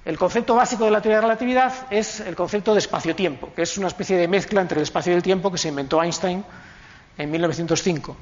[0.05, 3.62] El concepto básico de la teoría de la relatividad es el concepto de espacio-tiempo, que
[3.62, 6.44] es una especie de mezcla entre el espacio y el tiempo que se inventó Einstein
[7.16, 8.16] en 1905.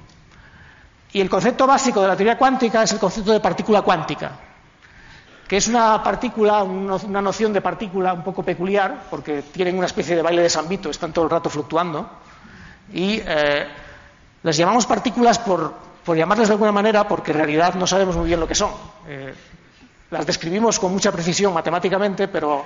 [1.12, 4.32] Y el concepto básico de la teoría cuántica es el concepto de partícula cuántica,
[5.46, 10.16] que es una partícula, una noción de partícula un poco peculiar, porque tienen una especie
[10.16, 12.08] de baile de San Vito, están todo el rato fluctuando,
[12.92, 13.66] y eh,
[14.42, 15.74] las llamamos partículas por,
[16.06, 18.70] llamarles de alguna manera porque en realidad no sabemos muy bien lo que son.
[19.06, 19.34] Eh,
[20.10, 22.64] las describimos con mucha precisión matemáticamente, pero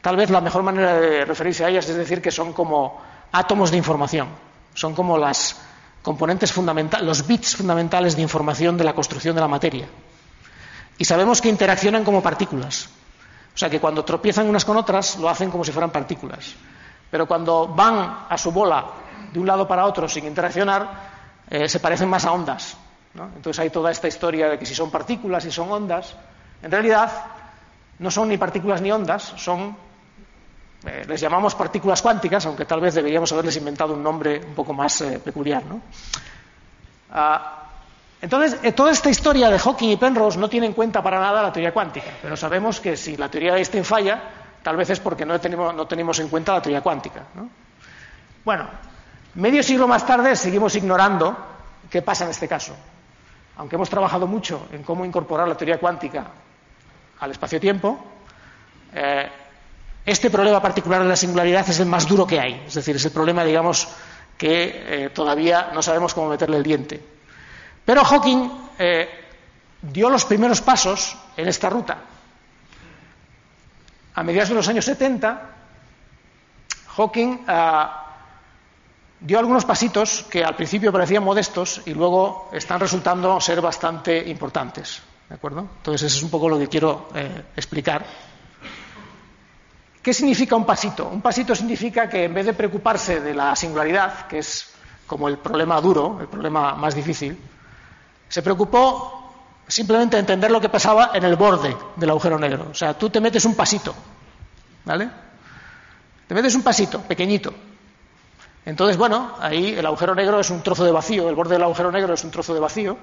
[0.00, 3.00] tal vez la mejor manera de referirse a ellas es decir que son como
[3.32, 4.28] átomos de información,
[4.74, 5.56] son como las
[6.02, 9.86] componentes fundamentales, los bits fundamentales de información de la construcción de la materia.
[10.98, 12.88] Y sabemos que interaccionan como partículas.
[13.54, 16.54] O sea que cuando tropiezan unas con otras lo hacen como si fueran partículas.
[17.10, 18.84] Pero cuando van a su bola
[19.32, 20.88] de un lado para otro sin interaccionar,
[21.48, 22.76] eh, se parecen más a ondas.
[23.14, 26.14] Entonces hay toda esta historia de que si son partículas y son ondas,
[26.62, 27.10] en realidad
[27.98, 29.76] no son ni partículas ni ondas, son,
[30.84, 34.74] eh, les llamamos partículas cuánticas, aunque tal vez deberíamos haberles inventado un nombre un poco
[34.74, 35.62] más eh, peculiar.
[37.10, 37.62] Ah,
[38.20, 41.52] entonces, toda esta historia de Hawking y Penrose no tiene en cuenta para nada la
[41.52, 44.20] teoría cuántica, pero sabemos que si la teoría de Einstein falla,
[44.62, 47.22] tal vez es porque no tenemos en cuenta la teoría cuántica.
[48.44, 48.68] Bueno,
[49.36, 51.36] Medio siglo más tarde seguimos ignorando
[51.90, 52.74] qué pasa en este caso.
[53.58, 56.26] Aunque hemos trabajado mucho en cómo incorporar la teoría cuántica
[57.20, 57.98] al espacio-tiempo,
[58.94, 59.28] eh,
[60.06, 62.64] este problema particular de la singularidad es el más duro que hay.
[62.66, 63.88] Es decir, es el problema, digamos,
[64.38, 67.02] que eh, todavía no sabemos cómo meterle el diente.
[67.84, 69.08] Pero Hawking eh,
[69.82, 71.98] dio los primeros pasos en esta ruta.
[74.14, 75.50] A mediados de los años 70,
[76.96, 78.05] Hawking ah,
[79.20, 85.02] dio algunos pasitos que al principio parecían modestos y luego están resultando ser bastante importantes.
[85.28, 85.68] ¿De acuerdo?
[85.78, 88.06] Entonces, eso es un poco lo que quiero eh, explicar.
[90.02, 91.08] ¿Qué significa un pasito?
[91.08, 94.72] Un pasito significa que en vez de preocuparse de la singularidad, que es
[95.06, 97.36] como el problema duro, el problema más difícil,
[98.28, 99.32] se preocupó
[99.66, 102.68] simplemente de entender lo que pasaba en el borde del agujero negro.
[102.70, 103.94] O sea, tú te metes un pasito,
[104.84, 105.10] ¿vale?
[106.28, 107.52] Te metes un pasito, pequeñito,
[108.66, 111.92] entonces, bueno, ahí el agujero negro es un trozo de vacío, el borde del agujero
[111.92, 112.98] negro es un trozo de vacío,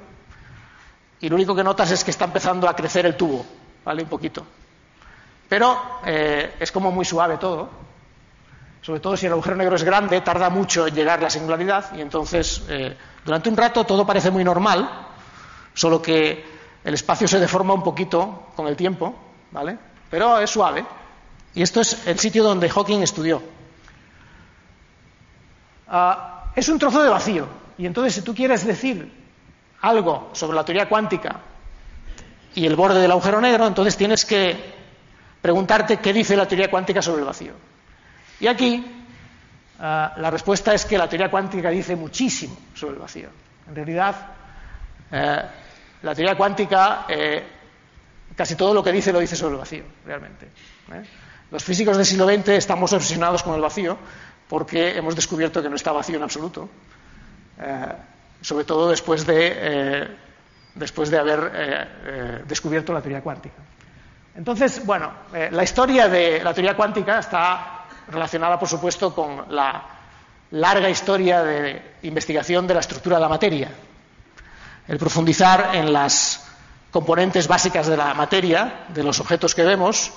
[1.21, 3.45] y lo único que notas es que está empezando a crecer el tubo,
[3.85, 4.03] ¿vale?
[4.03, 4.45] Un poquito.
[5.47, 7.69] Pero eh, es como muy suave todo,
[8.81, 12.01] sobre todo si el agujero negro es grande, tarda mucho en llegar la singularidad, y
[12.01, 14.89] entonces eh, durante un rato todo parece muy normal,
[15.73, 16.45] solo que
[16.83, 19.15] el espacio se deforma un poquito con el tiempo,
[19.51, 19.77] ¿vale?
[20.09, 20.85] Pero es suave.
[21.55, 23.52] Y esto es el sitio donde Hawking estudió.
[25.95, 27.47] Ah, es un trozo de vacío.
[27.77, 29.11] Y entonces, si tú quieres decir
[29.81, 31.39] algo sobre la teoría cuántica
[32.55, 34.73] y el borde del agujero negro, entonces tienes que
[35.39, 37.53] preguntarte qué dice la teoría cuántica sobre el vacío.
[38.39, 38.83] Y aquí
[39.79, 43.29] ah, la respuesta es que la teoría cuántica dice muchísimo sobre el vacío.
[43.67, 44.15] En realidad,
[45.11, 45.41] eh,
[46.01, 47.43] la teoría cuántica eh,
[48.35, 50.47] casi todo lo que dice lo dice sobre el vacío, realmente.
[50.91, 51.03] ¿eh?
[51.51, 53.95] Los físicos del siglo XX estamos obsesionados con el vacío
[54.53, 56.69] porque hemos descubierto que no está vacío en absoluto,
[57.59, 57.87] eh,
[58.39, 60.07] sobre todo después de, eh,
[60.75, 63.55] después de haber eh, descubierto la teoría cuántica.
[64.35, 65.11] Entonces, bueno,
[65.49, 69.85] la historia de la teoría cuántica está relacionada, por supuesto, con la
[70.51, 73.71] larga historia de investigación de la estructura de la materia.
[74.87, 76.45] El profundizar en las
[76.91, 80.13] componentes básicas de la materia, de los objetos que vemos,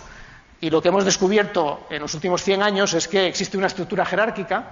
[0.61, 4.05] y lo que hemos descubierto en los últimos 100 años es que existe una estructura
[4.05, 4.71] jerárquica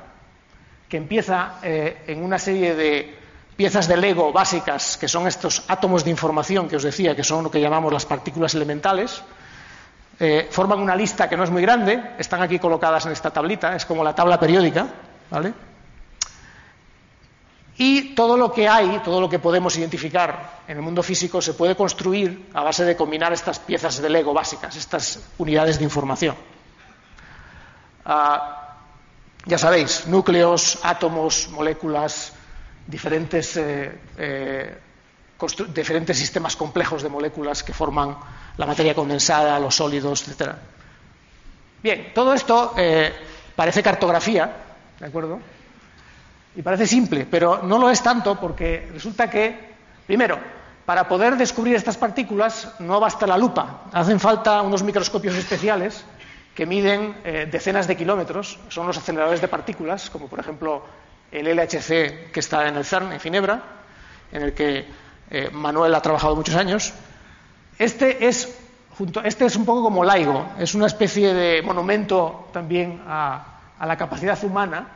[0.89, 3.18] que empieza eh, en una serie de
[3.57, 7.45] piezas de Lego básicas, que son estos átomos de información que os decía, que son
[7.45, 9.22] lo que llamamos las partículas elementales.
[10.18, 13.74] Eh, forman una lista que no es muy grande, están aquí colocadas en esta tablita,
[13.74, 14.87] es como la tabla periódica,
[15.30, 15.53] ¿vale?
[17.77, 21.55] Y todo lo que hay, todo lo que podemos identificar en el mundo físico se
[21.55, 26.37] puede construir a base de combinar estas piezas de Lego básicas, estas unidades de información.
[28.05, 28.77] Ah,
[29.47, 32.33] ya sabéis, núcleos, átomos, moléculas,
[32.87, 34.79] diferentes, eh, eh,
[35.75, 38.16] diferentes sistemas complejos de moléculas que forman
[38.57, 40.53] la materia condensada, los sólidos, etc.
[41.83, 43.12] Bien, todo esto eh,
[43.57, 44.51] parece cartografía,
[45.01, 45.41] ¿de acuerdo?
[46.57, 49.74] Y parece simple, pero no lo es tanto porque resulta que,
[50.07, 50.38] primero,
[50.86, 56.05] para poder descubrir estas partículas no basta la lupa, hacen falta unos microscopios especiales
[56.55, 60.84] que miden eh, decenas de kilómetros, son los aceleradores de partículas, como por ejemplo
[61.32, 63.62] el LHC que está en el CERN, en Ginebra,
[64.30, 64.86] en el que
[65.30, 66.92] eh, Manuel ha trabajado muchos años.
[67.78, 68.57] Este es,
[68.96, 73.46] junto, este es un poco como LIGO, es una especie de monumento también a,
[73.84, 74.86] la capacidad humana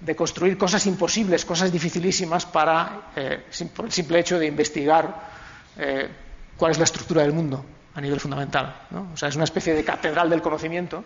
[0.00, 5.36] de construir cosas imposibles, cosas dificilísimas para, eh, el simple hecho de investigar
[6.56, 7.62] cuál es la estructura del mundo
[7.94, 8.74] a nivel fundamental.
[9.12, 11.04] O sea, es una especie de catedral del conocimiento,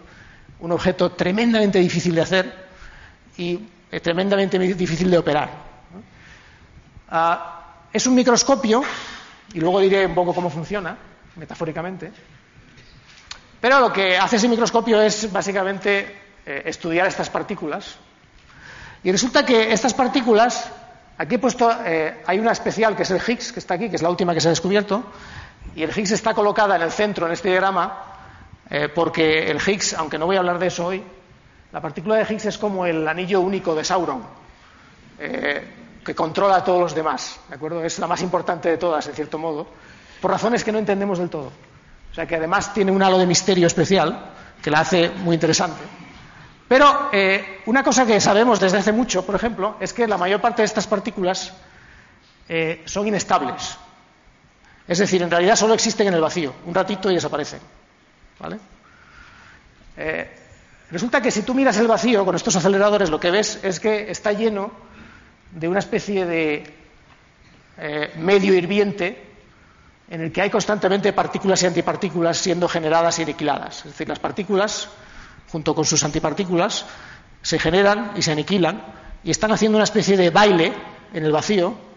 [0.61, 2.68] un objeto tremendamente difícil de hacer
[3.36, 3.61] y
[3.91, 5.51] eh, tremendamente difícil de operar.
[7.09, 8.82] Ah, es un microscopio,
[9.53, 10.97] y luego diré un poco cómo funciona,
[11.36, 12.12] metafóricamente,
[13.61, 16.16] pero lo que hace ese microscopio es básicamente
[16.47, 17.99] eh, estudiar estas partículas.
[19.03, 20.70] Y resulta que estas partículas,
[21.16, 23.96] aquí he puesto, eh, hay una especial que es el Higgs, que está aquí, que
[23.96, 25.05] es la última que se ha descubierto,
[25.74, 28.05] y el Higgs está colocada en el centro, en este diagrama,
[28.68, 31.03] eh, porque el Higgs, aunque no voy a hablar de eso hoy,
[31.72, 34.22] la partícula de Higgs es como el anillo único de Sauron,
[35.18, 35.74] eh,
[36.05, 37.82] que controla a todos los demás, ¿de acuerdo?
[37.82, 39.66] Es la más importante de todas, en cierto modo,
[40.20, 41.51] por razones que no entendemos del todo.
[42.11, 45.80] O sea que además tiene un halo de misterio especial que la hace muy interesante.
[46.70, 50.40] Pero eh, una cosa que sabemos desde hace mucho, por ejemplo, es que la mayor
[50.40, 51.52] parte de estas partículas
[52.84, 53.76] son inestables.
[54.88, 57.60] Es decir, en realidad solo existen en el vacío, un ratito y desaparecen.
[59.96, 60.28] Eh,
[60.90, 64.10] resulta que si tú miras el vacío con estos aceleradores, lo que ves es que
[64.10, 64.70] está lleno
[65.52, 66.74] de una especie de
[67.78, 69.26] eh, medio hirviente
[70.08, 73.78] en el que hay constantemente partículas y antipartículas siendo generadas y aniquiladas.
[73.78, 74.88] Es decir, las partículas,
[75.51, 76.86] junto con sus antipartículas,
[77.42, 78.82] se generan y se aniquilan
[79.24, 80.72] y están haciendo una especie de baile
[81.12, 81.90] en el vacío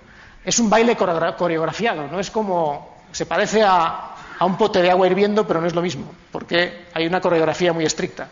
[0.44, 2.98] es un baile coreografiado, no es como.
[3.12, 4.10] se parece a,
[4.42, 7.86] un pote de agua hirviendo, pero no es lo mismo, porque hay una coreografía muy
[7.86, 8.28] estricta.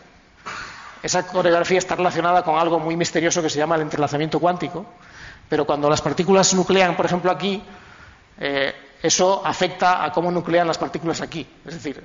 [1.02, 4.86] Esa coreografía está relacionada con algo muy misterioso que se llama el entrelazamiento cuántico,
[5.48, 7.64] pero cuando las partículas nuclean, por ejemplo, aquí,
[8.40, 11.48] eh, eso afecta a cómo nuclean las partículas aquí.
[11.66, 12.04] Es decir,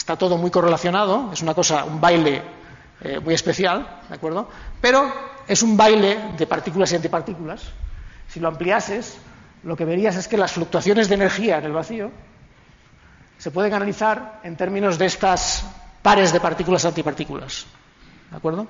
[0.00, 2.40] está todo muy correlacionado, es una cosa, un baile
[3.02, 4.48] eh, muy especial, ¿de acuerdo?
[4.80, 5.12] Pero
[5.46, 7.60] es un baile de partículas y antipartículas
[8.26, 9.18] si lo ampliases,
[9.62, 12.10] lo que verías es que las fluctuaciones de energía en el vacío
[13.36, 15.66] se pueden analizar en términos de estas
[16.00, 17.66] pares de partículas antipartículas.
[18.30, 18.68] ¿De acuerdo?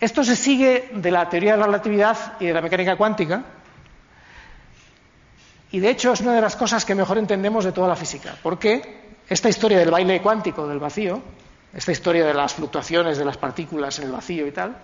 [0.00, 3.42] Esto se sigue de la teoría de la relatividad y de la mecánica cuántica,
[5.70, 8.36] y de hecho es una de las cosas que mejor entendemos de toda la física,
[8.42, 11.22] porque esta historia del baile cuántico del vacío,
[11.72, 14.76] esta historia de las fluctuaciones de las partículas en el vacío y tal,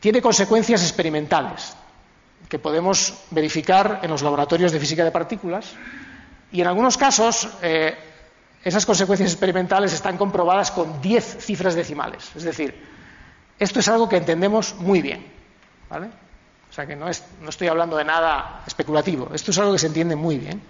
[0.00, 1.76] tiene consecuencias experimentales
[2.48, 5.74] que podemos verificar en los laboratorios de física de partículas
[6.50, 7.96] y en algunos casos eh,
[8.64, 12.30] esas consecuencias experimentales están comprobadas con 10 cifras decimales.
[12.34, 12.74] Es decir,
[13.58, 15.40] esto es algo que entendemos muy bien.
[15.90, 16.06] ¿vale?
[16.70, 19.88] O sea que no, no estoy hablando de nada especulativo, esto es algo que se
[19.88, 20.62] entiende muy bien.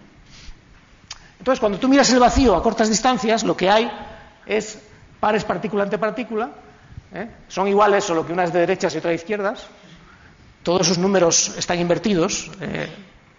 [1.41, 3.91] Entonces, cuando tú miras el vacío a cortas distancias, lo que hay
[4.45, 4.79] es
[5.19, 6.51] pares partícula ante partícula,
[7.15, 7.31] ¿eh?
[7.49, 9.67] son iguales, solo que una es de derechas y otra de izquierdas,
[10.63, 12.51] todos esos números están invertidos.
[12.61, 12.89] Eh,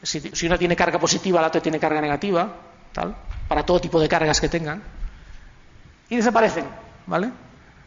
[0.01, 2.51] si, una tiene carga positiva, la otra tiene carga negativa,
[2.91, 3.15] tal,
[3.47, 4.81] para todo tipo de cargas que tengan.
[6.09, 6.65] Y desaparecen,
[7.05, 7.29] ¿vale?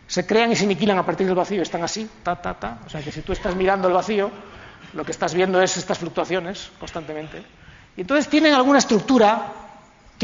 [0.07, 2.79] Se crean y se aniquilan a partir del vacío, están así, ta, ta, ta.
[2.87, 4.31] O sea que si tú estás mirando el vacío,
[4.93, 7.43] lo que estás viendo es estas fluctuaciones constantemente.
[7.97, 9.64] Y entonces tienen alguna estructura,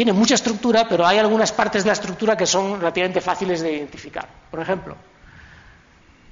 [0.00, 3.70] tienen mucha estructura, pero hay algunas partes de la estructura que son relativamente fáciles de
[3.70, 4.26] identificar.
[4.50, 4.96] Por ejemplo,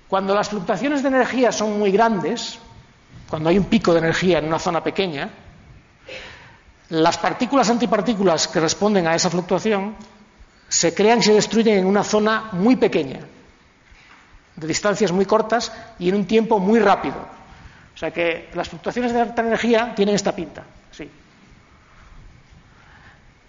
[0.09, 2.59] cuando las fluctuaciones de energía son muy grandes,
[3.29, 5.29] cuando hay un pico de energía en una zona pequeña,
[6.89, 9.97] las partículas antipartículas que responden a esa fluctuación
[10.66, 13.21] se crean y se destruyen en una zona muy pequeña,
[14.57, 17.16] de distancias muy cortas y en un tiempo muy rápido.
[17.95, 20.64] O sea que las fluctuaciones de alta energía tienen esta pinta.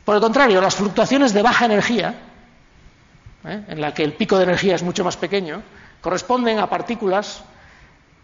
[0.10, 2.16] Por el contrario, las fluctuaciones de baja energía,
[3.46, 3.64] ¿eh?
[3.68, 5.62] en la que el pico de energía es mucho más pequeño,
[6.02, 7.44] corresponden a partículas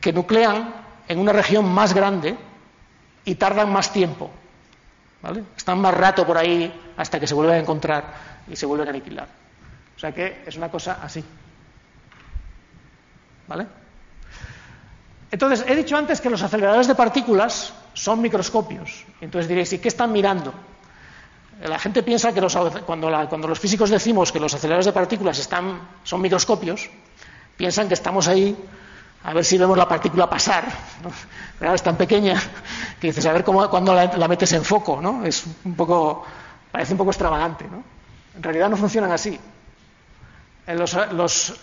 [0.01, 0.73] que nuclean
[1.07, 2.35] en una región más grande
[3.23, 4.31] y tardan más tiempo.
[5.21, 5.43] ¿vale?
[5.55, 8.03] Están más rato por ahí hasta que se vuelven a encontrar
[8.47, 9.27] y se vuelven a aniquilar.
[9.95, 11.23] O sea que es una cosa así.
[13.47, 13.67] ¿Vale?
[15.29, 19.05] Entonces, he dicho antes que los aceleradores de partículas son microscopios.
[19.21, 20.51] Entonces diréis, ¿y qué están mirando?
[21.63, 22.41] La gente piensa que
[22.85, 23.09] cuando,
[23.47, 26.89] los físicos decimos que los aceleradores de partículas están, son microscopios,
[27.55, 28.55] piensan que estamos ahí
[29.23, 30.67] a ver si vemos la partícula pasar.
[31.61, 32.39] Es tan pequeña
[32.99, 34.99] que dices, a ver cómo, cuándo la, metes en foco.
[35.01, 35.25] ¿no?
[35.25, 36.25] Es un poco,
[36.71, 37.65] parece un poco extravagante.
[37.69, 37.83] ¿no?
[38.35, 39.39] En realidad no funcionan así.
[40.67, 41.53] Los, los,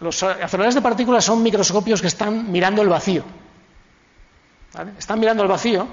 [0.00, 3.24] los, aceleradores de partículas son microscopios que están mirando el vacío.
[4.96, 5.86] Están mirando el vacío,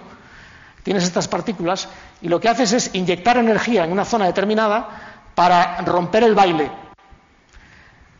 [0.88, 1.89] tienes estas partículas,
[2.21, 4.88] y lo que haces es inyectar energía en una zona determinada
[5.35, 6.71] para romper el baile.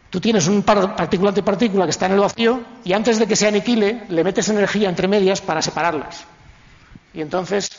[0.10, 3.48] Tú tienes un partícula antipartícula que está en el vacío y antes de que se
[3.48, 6.26] aniquile le metes energía entre medias para separarlas.
[7.14, 7.70] Y entonces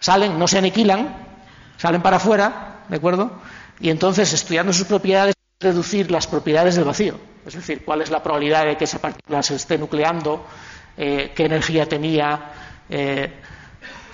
[0.00, 1.14] salen, no se aniquilan,
[1.76, 3.42] salen para afuera, ¿de acuerdo?
[3.78, 8.22] Y entonces estudiando sus propiedades reducir las propiedades del vacío, es decir, cuál es la
[8.22, 10.46] probabilidad de que esa partícula se esté nucleando,
[10.96, 12.52] eh, qué energía tenía,
[12.88, 13.30] eh,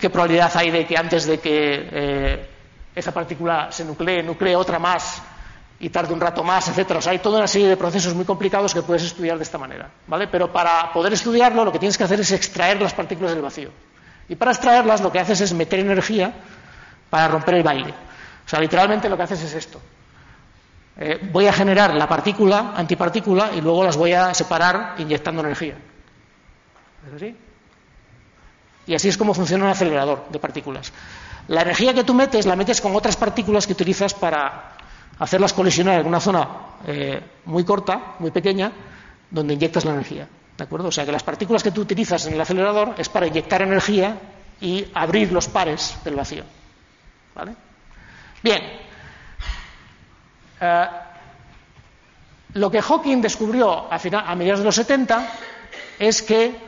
[0.01, 2.49] qué probabilidad hay de que antes de que eh,
[2.95, 5.23] esa partícula se nuclee, nuclee otra más
[5.81, 6.99] y tarde un rato más, etcétera.
[6.99, 9.59] O sea, hay toda una serie de procesos muy complicados que puedes estudiar de esta
[9.59, 10.27] manera, ¿vale?
[10.29, 13.71] Pero para poder estudiarlo, lo que tienes que hacer es extraer las partículas del vacío.
[14.29, 16.33] Y para extraerlas, lo que haces es meter energía
[17.09, 17.95] para romper el baile.
[18.45, 19.81] O sea, literalmente lo que haces es esto.
[21.01, 25.75] Eh, voy a generar la partícula, antipartícula, y luego las voy a separar inyectando energía.
[27.07, 27.37] ¿Es así?
[28.89, 30.91] Y así es como funciona un acelerador de partículas.
[31.49, 34.73] La energía que tú metes la metes con otras partículas que utilizas para
[35.19, 36.49] hacerlas colisionar en una zona
[36.87, 38.73] eh, muy corta, muy pequeña,
[39.31, 40.27] donde inyectas la energía.
[40.57, 40.89] ¿De acuerdo?
[40.89, 44.17] O sea que las partículas que tú utilizas en el acelerador es para inyectar energía
[44.59, 46.45] y abrir los pares del vacío.
[47.35, 47.55] ¿Vale?
[48.43, 48.63] Bien.
[50.63, 50.87] Eh,
[52.55, 55.31] lo que Hawking descubrió a, a mediados de los 70
[55.99, 56.68] es que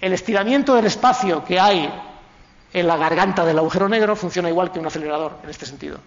[0.00, 1.92] el estiramiento del espacio que hay
[2.72, 5.98] en la garganta del agujero negro funciona igual que un acelerador en este sentido.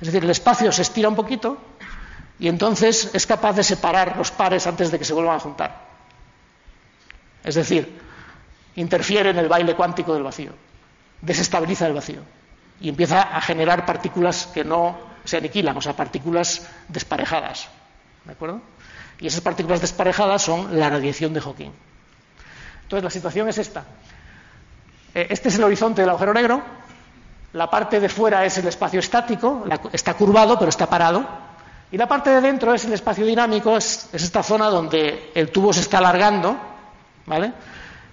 [0.00, 1.58] Es decir, el espacio se estira un poquito
[2.38, 5.86] y entonces es capaz de separar los pares antes de que se vuelvan a juntar.
[7.44, 8.00] Es decir,
[8.76, 10.52] interfiere en el baile cuántico del vacío,
[11.20, 12.20] desestabiliza el vacío
[12.80, 17.68] y empieza a generar partículas que no se aniquilan, o sea, partículas desparejadas.
[18.24, 18.60] ¿De acuerdo?
[19.20, 21.70] Y esas partículas desparejadas son la radiación de Hawking.
[22.92, 23.84] Entonces, la situación es esta.
[25.14, 26.62] Eh, este es el horizonte del agujero negro,
[27.54, 31.26] la parte de fuera es el espacio estático, está curvado pero está parado.
[31.90, 35.72] Y la parte de dentro es el espacio dinámico, es, esta zona donde el tubo
[35.72, 36.54] se está alargando,
[37.24, 37.54] ¿vale?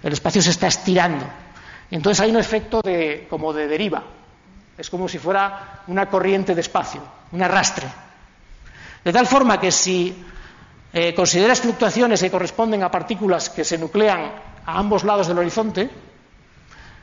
[0.02, 1.26] El espacio se está estirando.
[1.90, 4.02] Entonces hay un efecto de, como de deriva.
[4.78, 7.02] Es como si fuera una corriente de espacio,
[7.32, 7.86] un arrastre.
[9.04, 10.24] De tal forma que si
[10.94, 15.90] eh, consideras fluctuaciones que corresponden a partículas que se nuclean a ambos lados del horizonte,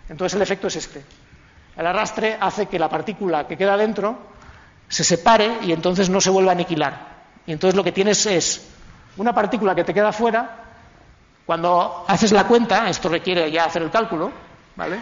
[0.10, 1.03] entonces el efecto es este.
[1.76, 4.18] El arrastre hace que la partícula que queda dentro
[4.88, 7.18] se separe y entonces no se vuelva a aniquilar.
[7.45, 8.68] Y entonces lo que tienes es
[9.18, 10.64] una partícula que te queda fuera.
[11.45, 14.32] Cuando haces la cuenta, esto requiere ya hacer el cálculo,
[14.76, 14.99] ¿vale?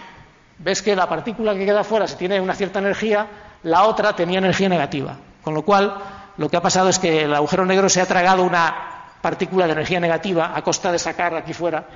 [0.59, 3.27] Ves que la partícula que queda fuera, si tiene una cierta energía,
[3.63, 5.17] la otra tenía energía negativa.
[5.43, 5.95] Con lo cual,
[6.37, 8.75] lo que ha pasado es que el agujero negro se ha tragado una
[9.21, 11.87] partícula de energía negativa a costa de sacar aquí fuera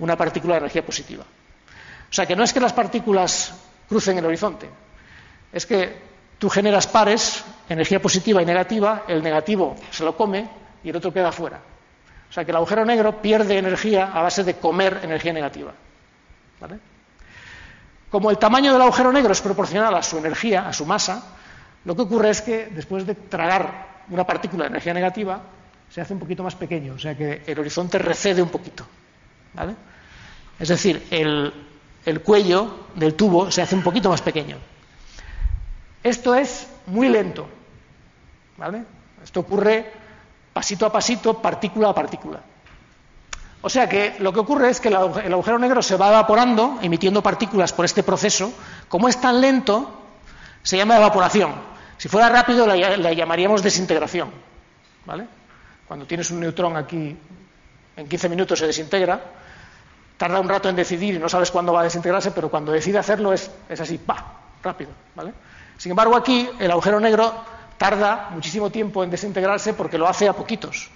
[0.00, 1.24] una partícula de energía positiva.
[1.24, 3.54] O sea que no es que las partículas
[3.88, 4.68] crucen el horizonte.
[5.52, 6.02] Es que
[6.38, 10.48] tú generas pares, energía positiva y negativa, el negativo se lo come
[10.82, 11.60] y el otro queda fuera.
[12.28, 15.72] O sea que el agujero negro pierde energía a base de comer energía negativa.
[18.10, 21.22] Como el tamaño del agujero negro es proporcional a su energía, a su masa,
[21.84, 25.40] lo que ocurre es que después de tragar una partícula de energía negativa,
[25.90, 28.86] se hace un poquito más pequeño, o sea que el horizonte recede un poquito.
[30.58, 31.52] Es decir, el,
[32.04, 34.56] el cuello del tubo se hace un poquito más pequeño.
[36.02, 37.48] Esto es muy lento.
[38.56, 38.84] ¿Vale?
[39.22, 39.92] Esto ocurre
[40.52, 42.40] pasito a pasito, partícula a partícula.
[43.60, 47.22] O sea que lo que ocurre es que el agujero negro se va evaporando, emitiendo
[47.22, 48.52] partículas por este proceso.
[48.88, 49.90] Como es tan lento,
[50.62, 51.52] se llama evaporación.
[51.96, 54.30] Si fuera rápido, la, llamaríamos desintegración.
[55.04, 55.26] ¿Vale?
[55.86, 57.16] Cuando tienes un neutrón aquí,
[57.98, 59.20] en 15 minutos se desintegra,
[60.16, 62.98] tarda un rato en decidir y no sabes cuándo va a desintegrarse, pero cuando decide
[62.98, 64.34] hacerlo es, así, ¡pa!
[64.62, 64.90] rápido.
[65.16, 65.32] ¿vale?
[65.76, 67.34] Sin embargo, aquí el agujero negro
[67.76, 70.90] tarda muchísimo tiempo en desintegrarse porque lo hace a poquitos.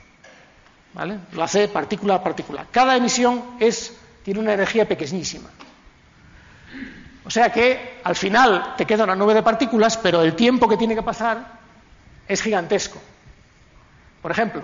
[0.95, 1.19] ¿vale?
[1.33, 2.67] Lo hace partícula a partícula.
[2.71, 5.51] Cada emisión es, tiene una energía pequeñísima.
[7.25, 10.77] O sea que al final te queda una nube de partículas, pero el tiempo que
[10.77, 11.59] tiene que pasar
[12.29, 13.01] es gigantesco.
[14.21, 14.63] Por ejemplo,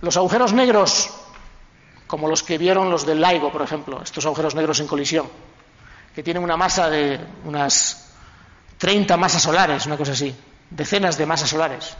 [0.00, 1.10] Los agujeros negros,
[2.06, 5.28] como los que vieron los del LIGO, por ejemplo, estos agujeros negros en colisión,
[6.14, 8.14] que tienen una masa de unas
[8.78, 10.34] 30 masas solares, una cosa así,
[10.70, 11.96] decenas de masas solares.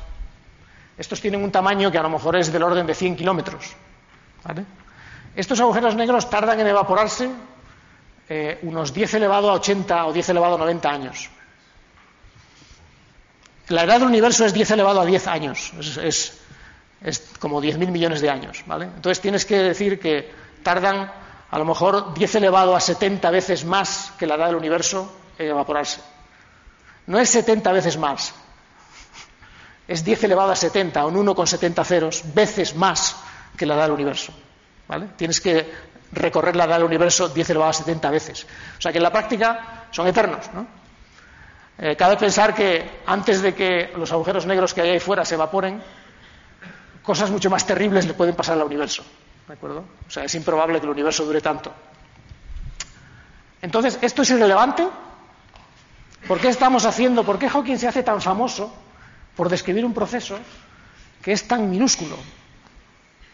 [0.97, 3.77] Estos tienen un tamaño que a lo mejor es del orden de 100 kilómetros.
[5.37, 7.31] Estos agujeros negros tardan en evaporarse
[8.29, 11.31] eh, unos 10 elevado a 80 o 10 elevado a 90 años.
[13.69, 15.73] La edad del universo es 10 elevado a 10 años,
[16.03, 16.41] es,
[17.39, 18.65] como 10.000 millones de años.
[18.67, 18.87] ¿vale?
[18.87, 20.31] Entonces tienes que decir que
[20.63, 21.11] tardan
[21.51, 25.49] a lo mejor 10 elevado a 70 veces más que la edad del universo en
[25.49, 26.01] evaporarse.
[27.07, 28.35] No es 70 veces más,
[29.87, 33.17] es 10 elevado a 70, un 1 con 70 ceros, veces más
[33.57, 34.33] que la edad del universo.
[34.87, 35.09] ¿vale?
[35.17, 38.47] Tienes que recorrer la edad del universo 10 elevado a 70 veces.
[38.79, 40.51] O sea que en la práctica son eternos.
[40.53, 40.67] ¿no?
[41.79, 45.37] Eh, cabe pensar que antes de que los agujeros negros que hay ahí fuera se
[45.37, 45.83] evaporen,
[47.09, 49.03] cosas mucho más terribles le pueden pasar al universo.
[49.47, 49.83] ¿De acuerdo?
[50.07, 51.73] O sea, es improbable que el universo dure tanto.
[53.63, 54.87] Entonces, ¿esto es irrelevante?
[56.29, 58.71] ¿Por qué estamos haciendo, por qué Hawking se hace tan famoso
[59.35, 60.39] por describir un proceso
[61.23, 62.19] que es tan minúsculo?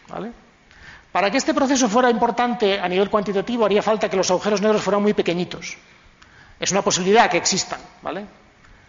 [0.07, 0.31] ¿Vale?
[1.11, 4.83] Para que este proceso fuera importante a nivel cuantitativo haría falta que los agujeros negros
[4.83, 5.75] fueran muy pequeñitos.
[6.61, 8.25] Es una posibilidad que existan, ¿vale?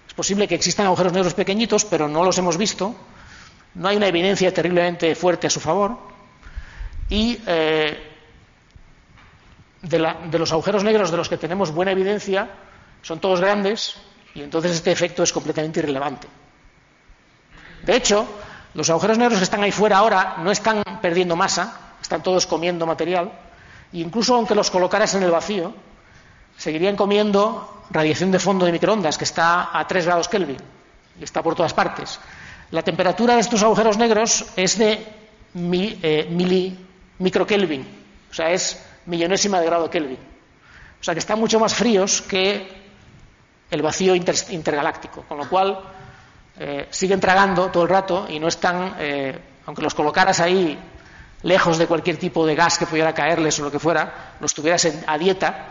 [0.07, 2.95] Es posible que existan agujeros negros pequeñitos, pero no los hemos visto.
[3.77, 5.99] No hay una evidencia terriblemente fuerte a su favor.
[7.09, 8.11] Y eh,
[9.83, 12.49] de, de los agujeros negros de los que tenemos buena evidencia
[13.03, 13.97] son todos grandes
[14.35, 16.27] y entonces este efecto es completamente irrelevante.
[17.85, 18.27] De hecho,
[18.75, 22.85] los agujeros negros que están ahí fuera ahora no están perdiendo masa, están todos comiendo
[22.87, 23.31] material,
[23.93, 25.73] e incluso aunque los colocaras en el vacío,
[26.57, 30.59] seguirían comiendo radiación de fondo de microondas, que está a 3 grados Kelvin
[31.21, 32.19] y está por todas partes.
[32.71, 35.07] La temperatura de estos agujeros negros es de
[35.55, 36.77] mi, eh, mili,
[37.19, 37.87] microkelvin,
[38.31, 40.19] o sea, es millonésima de grado Kelvin.
[41.01, 42.67] O sea, que están mucho más fríos que
[43.71, 45.79] el vacío inter, intergaláctico, con lo cual
[46.59, 50.77] eh, siguen tragando todo el rato y no están, eh, aunque los colocaras ahí
[51.43, 54.89] lejos de cualquier tipo de gas que pudiera caerles o lo que fuera, los tuvieras
[55.07, 55.67] a dieta,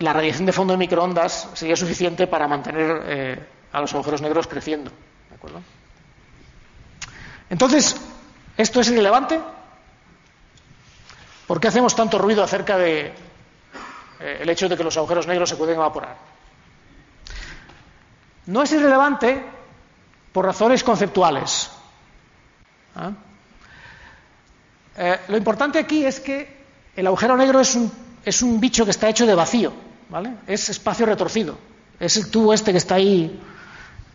[0.00, 4.90] la radiación de fondo de microondas sería suficiente para mantener a los agujeros negros creciendo.
[5.40, 5.62] ¿De acuerdo?
[7.48, 7.96] Entonces,
[8.56, 9.40] ¿esto es irrelevante?
[11.46, 13.12] ¿Por qué hacemos tanto ruido acerca de
[14.20, 16.16] eh, el hecho de que los agujeros negros se pueden evaporar?
[18.46, 19.42] No es irrelevante
[20.32, 21.70] por razones conceptuales.
[22.94, 23.12] ¿Ah?
[24.96, 26.60] Eh, lo importante aquí es que
[26.94, 27.90] el agujero negro es un,
[28.24, 29.72] es un, bicho que está hecho de vacío,
[30.10, 30.34] ¿vale?
[30.46, 31.56] Es espacio retorcido.
[31.98, 33.40] Es el tubo este que está ahí,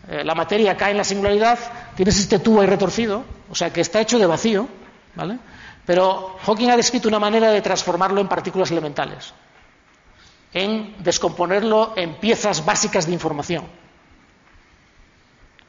[0.07, 1.57] eh, la materia cae en la singularidad,
[1.95, 4.67] tienes este tubo ahí retorcido, o sea que está hecho de vacío,
[5.15, 5.39] ¿vale?
[5.85, 9.33] Pero Hawking ha descrito una manera de transformarlo en partículas elementales,
[10.53, 13.65] en descomponerlo en piezas básicas de información,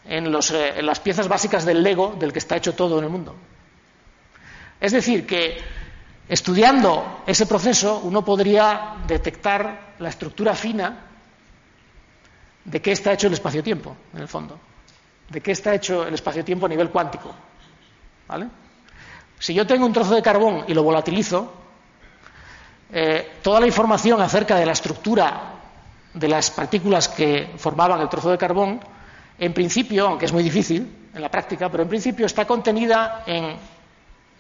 [0.05, 3.05] en, los, eh, en las piezas básicas del Lego del que está hecho todo en
[3.05, 3.35] el mundo.
[4.81, 5.57] Es decir, que
[6.29, 11.06] estudiando ese proceso uno podría detectar la estructura fina
[12.67, 14.59] de qué está hecho el espacio-tiempo, en el fondo,
[15.31, 17.33] de qué está hecho el espacio-tiempo a nivel cuántico.
[18.27, 18.49] ¿Vale?
[19.39, 21.53] Si yo tengo un trozo de carbón y lo volatilizo,
[22.93, 25.53] eh, toda la información acerca de la estructura
[26.13, 28.81] de las partículas que formaban el trozo de carbón,
[29.39, 33.57] en principio, aunque es muy difícil en la práctica, pero en principio está contenida en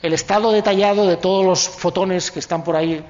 [0.02, 3.04] el estado detallado de todos los fotones que están por ahí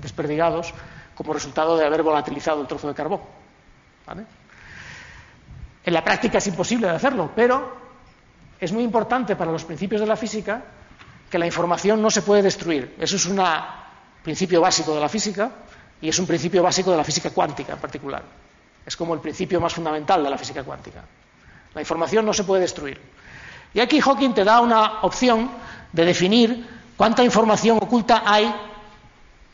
[0.00, 0.72] desperdigados
[1.14, 3.20] como resultado de haber volatilizado el trozo de carbón.
[4.06, 4.24] ¿vale?
[5.84, 7.76] En la práctica es imposible de hacerlo, pero
[8.58, 10.62] es muy importante para los principios de la física
[11.30, 12.94] que la información no se puede destruir.
[12.98, 13.42] Eso es un
[14.22, 15.50] principio básico de la física
[16.00, 18.22] y es un principio básico de la física cuántica en particular.
[18.86, 21.02] Es como el principio más fundamental de la física cuántica.
[21.74, 23.00] La información no se puede destruir.
[23.72, 25.50] Y aquí Hawking te da una opción
[25.92, 26.66] de definir
[26.96, 28.54] cuánta información oculta hay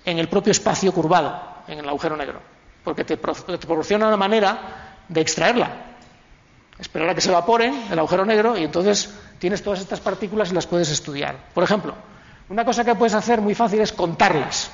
[0.05, 2.41] en el propio espacio curvado, en el agujero negro,
[2.85, 5.90] porque te, proporciona una manera de extraerla.
[6.81, 10.55] Esperar a que se evaporen el agujero negro y entonces tienes todas estas partículas y
[10.55, 11.37] las puedes estudiar.
[11.53, 11.95] Por ejemplo,
[12.49, 14.71] una cosa que puedes hacer muy fácil es contarlas.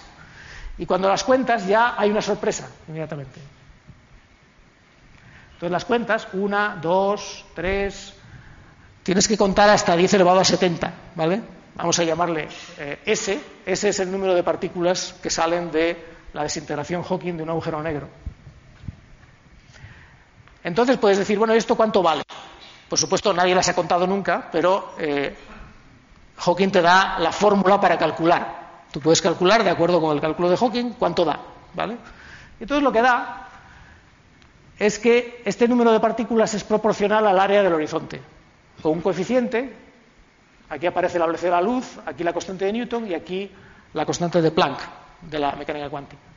[0.79, 3.41] Y cuando las cuentas ya hay una sorpresa inmediatamente.
[5.55, 8.13] Entonces las cuentas, una, dos, tres,
[9.03, 11.41] tienes que contar hasta 10 elevado a 70, ¿vale?
[11.77, 12.49] vamos a llamarle
[12.79, 15.97] eh, S, S es el número de partículas que salen de
[16.33, 18.09] la desintegración Hawking de un agujero negro.
[20.67, 22.25] Entonces puedes decir, bueno, ¿esto cuánto vale?
[22.89, 25.33] Por supuesto, nadie las ha contado nunca, pero eh,
[26.39, 28.83] Hawking te da la fórmula para calcular.
[28.91, 31.39] Tú puedes calcular, de acuerdo con el cálculo de Hawking, cuánto da.
[31.73, 31.97] ¿vale?
[32.59, 33.47] Entonces lo que da
[34.77, 38.21] es que este número de partículas es proporcional al área del horizonte,
[38.83, 39.73] con un coeficiente,
[40.69, 43.53] aquí aparece la velocidad de la luz, aquí la constante de Newton y aquí
[43.95, 44.81] la constante de Planck
[45.23, 46.36] de la mecánica cuántica.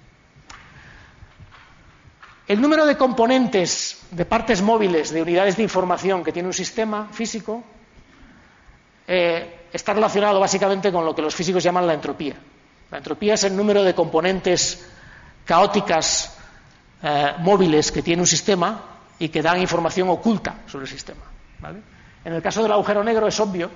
[2.50, 7.08] El número de componentes de partes móviles de unidades de información que tiene un sistema
[7.12, 7.64] físico
[9.08, 12.34] eh, está relacionado básicamente con lo que los físicos llaman la entropía.
[12.90, 14.84] La entropía es el número de componentes
[15.46, 16.40] caóticas
[17.04, 18.82] eh, móviles que tiene un sistema
[19.20, 21.22] y que dan información oculta sobre el sistema.
[22.26, 23.70] En el caso del agujero negro es obvio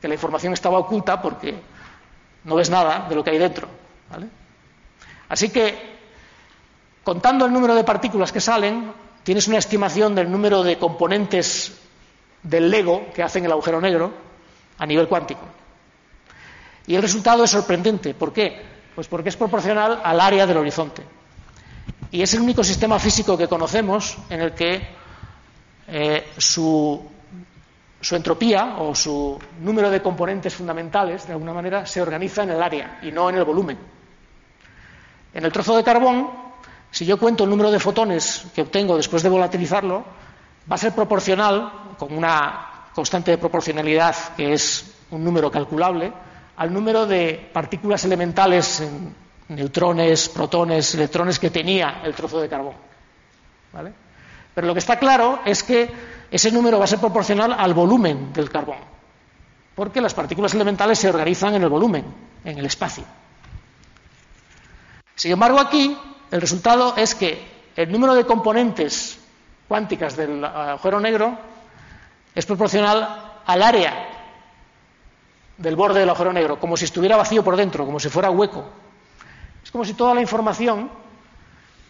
[0.00, 1.60] que la información estaba oculta porque
[2.44, 3.66] no ves nada de lo que hay dentro.
[5.28, 6.01] Así que,
[7.04, 8.92] contando el número de partículas que salen,
[9.22, 11.78] tienes una estimación del número de componentes
[12.42, 14.12] del Lego que hacen el agujero negro
[14.78, 15.42] a nivel cuántico.
[16.86, 18.14] Y el resultado es sorprendente.
[18.14, 18.60] ¿Por qué?
[18.94, 21.02] Pues porque es proporcional al área del horizonte.
[22.10, 24.82] Y es el único sistema físico que conocemos en el que
[25.88, 27.02] eh, su,
[28.00, 32.62] su, entropía o su número de componentes fundamentales, de alguna manera, se organiza en el
[32.62, 33.78] área y no en el volumen.
[35.32, 36.28] En el trozo de carbón,
[36.92, 40.04] si yo cuento el número de fotones que obtengo después de volatilizarlo,
[40.70, 46.12] va a ser proporcional, con una constante de proporcionalidad que es un número calculable,
[46.54, 49.14] al número de partículas elementales en
[49.48, 52.74] neutrones, protones, electrones que tenía el trozo de carbón.
[53.72, 53.94] ¿Vale?
[54.54, 55.90] Pero lo que está claro es que
[56.30, 58.76] ese número va a ser proporcional al volumen del carbón,
[59.74, 62.04] porque las partículas elementales se organizan en el volumen,
[62.44, 63.04] en el espacio.
[65.14, 65.96] Sin embargo, aquí
[66.32, 69.18] el resultado es que el número de componentes
[69.68, 71.38] cuánticas del agujero negro
[72.34, 74.08] es proporcional al área
[75.58, 78.64] del borde del agujero negro, como si estuviera vacío por dentro, como si fuera hueco.
[79.62, 80.90] Es como si toda la información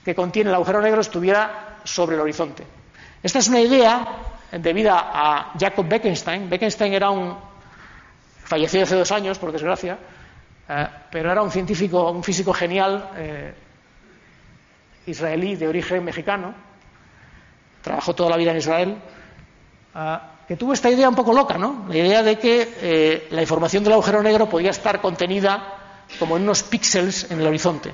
[0.04, 2.66] que contiene el agujero negro estuviera sobre el horizonte.
[3.22, 4.08] Esta es una idea
[4.50, 6.50] debida a Jacob Bekenstein.
[6.50, 7.38] Bekenstein era un
[8.42, 9.98] fallecido hace dos años, por desgracia,
[10.68, 13.54] eh, pero era un científico, un físico genial eh,
[15.06, 16.54] israelí de origen mexicano.
[17.82, 18.96] Trabajó toda la vida en Israel.
[19.94, 21.86] Eh, que tuvo esta idea un poco loca, ¿no?
[21.88, 25.78] La idea de que la información del agujero negro podía estar contenida
[26.18, 27.92] como en unos píxeles en el horizonte.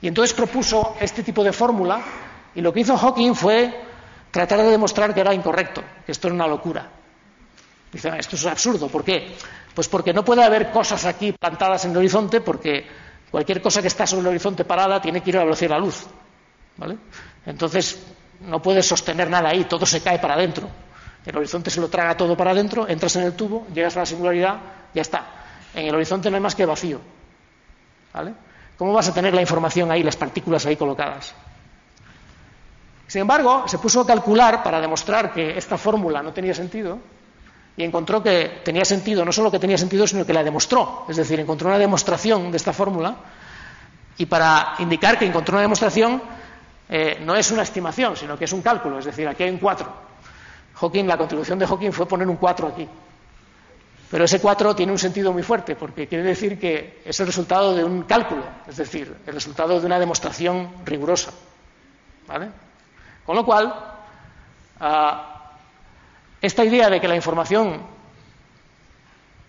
[0.00, 2.00] Y entonces propuso este tipo de fórmula
[2.54, 3.74] y lo que hizo Hawking fue
[4.30, 6.88] tratar de demostrar que era incorrecto, que esto era una locura.
[7.92, 9.34] Dice, esto es absurdo, ¿por qué?
[9.74, 12.86] Pues porque no puede haber cosas aquí plantadas en el horizonte porque
[13.30, 15.74] cualquier cosa que está sobre el horizonte parada tiene que ir a la velocidad de
[15.74, 16.06] la luz.
[16.76, 16.96] ¿vale?
[17.44, 18.06] Entonces
[18.40, 20.68] no puedes sostener nada ahí, todo se cae para adentro.
[21.26, 24.06] El horizonte se lo traga todo para adentro, entras en el tubo, llegas a la
[24.06, 24.58] singularidad,
[24.94, 25.26] ya está.
[25.74, 27.00] En el horizonte no hay más que vacío.
[28.76, 31.34] ¿Cómo vas a tener la información ahí, las partículas ahí colocadas?
[33.06, 36.98] Sin embargo, se puso a calcular para demostrar que esta fórmula no tenía sentido
[37.78, 41.06] y encontró que tenía sentido, no solo que tenía sentido, sino que la demostró.
[41.08, 43.16] Es decir, encontró una demostración de esta fórmula
[44.16, 46.20] y para indicar que encontró una demostración
[46.88, 48.98] eh, no es una estimación, sino que es un cálculo.
[48.98, 49.92] Es decir, aquí hay un 4.
[50.74, 52.88] Hawking, la contribución de Hawking fue poner un 4 aquí.
[54.10, 57.76] Pero ese 4 tiene un sentido muy fuerte, porque quiere decir que es el resultado
[57.76, 61.30] de un cálculo, es decir, el resultado de una demostración rigurosa.
[62.26, 62.48] ¿Vale?
[63.24, 63.72] Con lo cual,
[64.80, 65.27] ah,
[66.40, 67.82] esta idea de que la información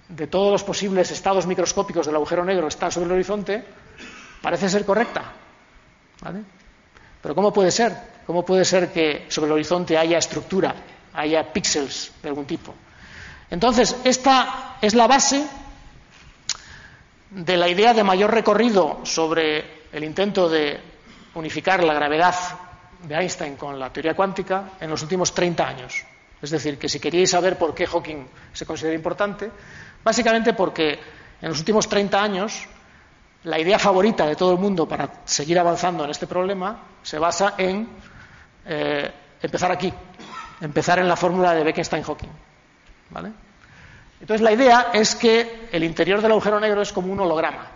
[0.10, 3.64] de todos los posibles estados microscópicos del agujero negro está sobre el horizonte
[4.42, 5.24] parece ser correcta.
[6.22, 6.44] ¿Vale?
[7.22, 7.96] Pero ¿cómo puede ser?
[8.26, 10.76] ¿Cómo puede ser que sobre el horizonte haya estructura,
[11.14, 12.74] haya píxeles de algún tipo?
[13.50, 15.46] Entonces, esta es la base
[17.32, 20.80] de la idea de mayor recorrido sobre el intento de
[21.36, 22.36] unificar la gravedad
[23.04, 26.06] de Einstein con la teoría cuántica en los últimos 30 años.
[26.42, 29.52] Es decir, que si queríais saber por qué Hawking se considera importante,
[30.04, 31.00] básicamente porque
[31.42, 32.68] en los últimos 30 años
[33.44, 37.56] la idea favorita de todo el mundo para seguir avanzando en este problema se basa
[37.58, 37.88] en
[38.66, 39.12] eh,
[39.42, 39.94] empezar aquí,
[40.62, 42.32] empezar en la fórmula de Bekenstein-Hawking.
[43.10, 43.32] ¿Vale?
[44.22, 47.68] Entonces la idea es que el interior del agujero negro es como un holograma.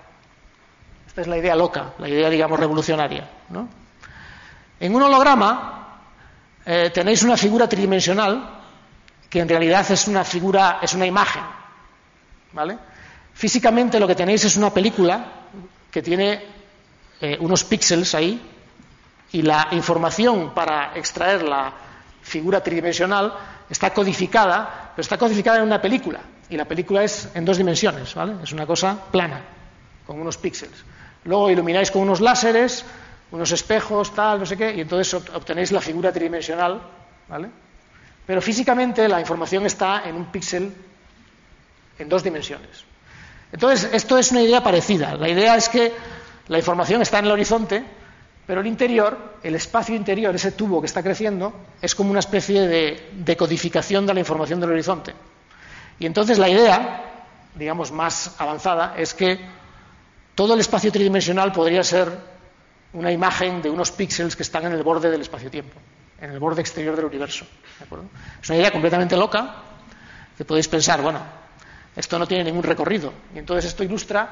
[1.08, 3.30] Esta es la idea loca, la idea, digamos, revolucionaria.
[3.50, 3.68] ¿no?
[4.80, 5.83] En un holograma
[6.66, 8.62] eh, tenéis una figura tridimensional
[9.30, 11.42] que en realidad es una figura, es una imagen.
[13.34, 15.26] Físicamente lo que tenéis es una película
[15.90, 16.44] que tiene
[17.20, 18.40] eh, unos píxeles ahí
[19.32, 21.74] y la información para extraer la
[22.22, 23.34] figura tridimensional
[23.70, 26.22] está codificada, pero está codificada en una película.
[26.50, 28.36] y la película es en dos dimensiones, ¿vale?
[28.44, 29.42] Es una cosa plana,
[30.06, 30.84] con unos píxeles.
[31.24, 32.86] Luego ilumináis con unos láseres,
[33.34, 36.80] unos espejos, tal, no sé qué, y entonces obtenéis la figura tridimensional,
[37.28, 37.50] ¿vale?
[38.28, 40.72] Pero físicamente la información está en un píxel
[41.98, 42.86] en dos dimensiones.
[43.52, 45.16] Entonces, esto es una idea parecida.
[45.16, 45.92] La idea es que
[46.48, 47.84] la información está en el horizonte,
[48.46, 52.62] pero el interior, el espacio interior, ese tubo que está creciendo, es como una especie
[52.68, 55.12] de decodificación de la información del horizonte.
[55.98, 57.26] Y entonces la idea,
[57.56, 59.40] digamos, más avanzada, es que
[60.36, 62.33] todo el espacio tridimensional podría ser
[62.94, 65.80] una imagen de unos píxeles que están en el borde del espacio-tiempo,
[66.20, 67.46] en el borde exterior del universo.
[68.42, 69.56] Es una idea completamente loca
[70.38, 71.20] que podéis pensar, bueno,
[71.96, 73.14] esto no tiene ningún recorrido.
[73.36, 74.30] Y entonces esto ilustra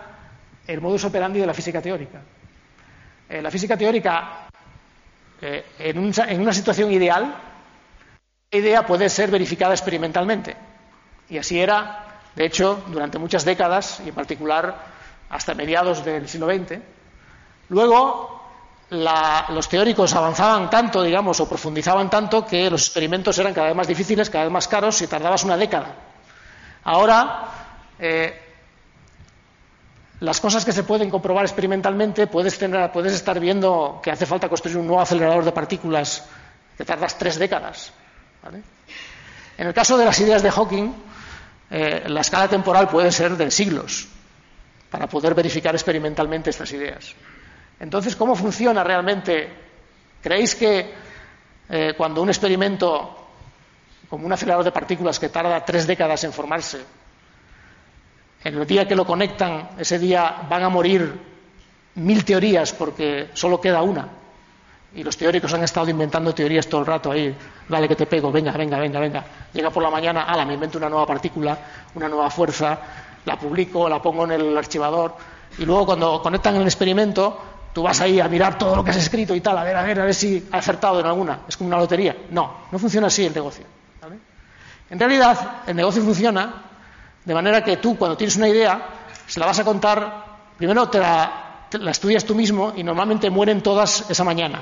[0.68, 2.22] el modus operandi de la física teórica.
[3.30, 4.48] Eh, la física teórica,
[5.42, 7.36] eh, en, en una situación ideal,
[8.52, 10.56] la idea puede ser verificada experimentalmente.
[11.30, 14.92] Y así era, de hecho, durante muchas décadas, y en particular
[15.30, 16.80] hasta mediados del siglo XX.
[17.70, 18.41] Luego,
[18.92, 23.88] los teóricos avanzaban tanto, digamos, o profundizaban tanto que los experimentos eran cada vez más
[23.88, 25.96] difíciles, cada vez más caros y tardabas una década.
[26.84, 27.48] Ahora,
[27.98, 28.38] eh,
[30.20, 34.50] las cosas que se pueden comprobar experimentalmente, puedes, tener, puedes estar viendo que hace falta
[34.50, 36.26] construir un nuevo acelerador de partículas
[36.78, 37.94] que tardas tres décadas.
[39.58, 40.94] En el caso de las ideas de Hawking,
[41.70, 44.10] eh, la escala temporal puede ser de siglos
[44.90, 47.16] para poder verificar experimentalmente estas ideas.
[47.82, 49.50] Entonces, ¿cómo funciona realmente?
[50.22, 50.94] ¿Creéis que
[51.68, 53.18] eh, cuando un experimento,
[54.08, 56.86] como un acelerador de partículas que tarda tres décadas en formarse,
[58.44, 61.12] en el día que lo conectan, ese día van a morir
[61.96, 64.08] mil teorías porque solo queda una?
[64.94, 67.36] Y los teóricos han estado inventando teorías todo el rato ahí.
[67.68, 69.26] Dale que te pego, venga, venga, venga, venga.
[69.54, 71.58] Llega por la mañana, ala, me invento una nueva partícula,
[71.96, 72.78] una nueva fuerza,
[73.26, 75.16] la publico, la pongo en el archivador.
[75.58, 77.40] Y luego cuando conectan el experimento,
[77.74, 79.84] tú vas ahí a mirar todo lo que has escrito y tal, a ver, a
[79.84, 81.42] ver, a ver si ha acertado en alguna.
[81.48, 82.16] Es como una lotería.
[82.32, 83.66] No, no funciona así el negocio.
[84.90, 86.54] En realidad, el negocio funciona
[87.24, 88.82] de manera que tú, cuando tienes una idea,
[89.26, 90.26] se la vas a contar,
[90.58, 94.62] primero te la, estudias tú mismo y normalmente mueren todas esa mañana.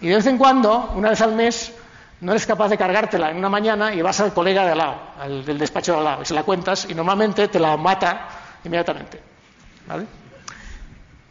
[0.00, 1.72] Y de vez en cuando, una vez al mes,
[2.22, 4.96] no eres capaz de cargártela en una mañana y vas al colega de al lado,
[5.18, 8.28] al del despacho de al lado, y se la cuentas y normalmente te la mata
[8.64, 9.20] inmediatamente.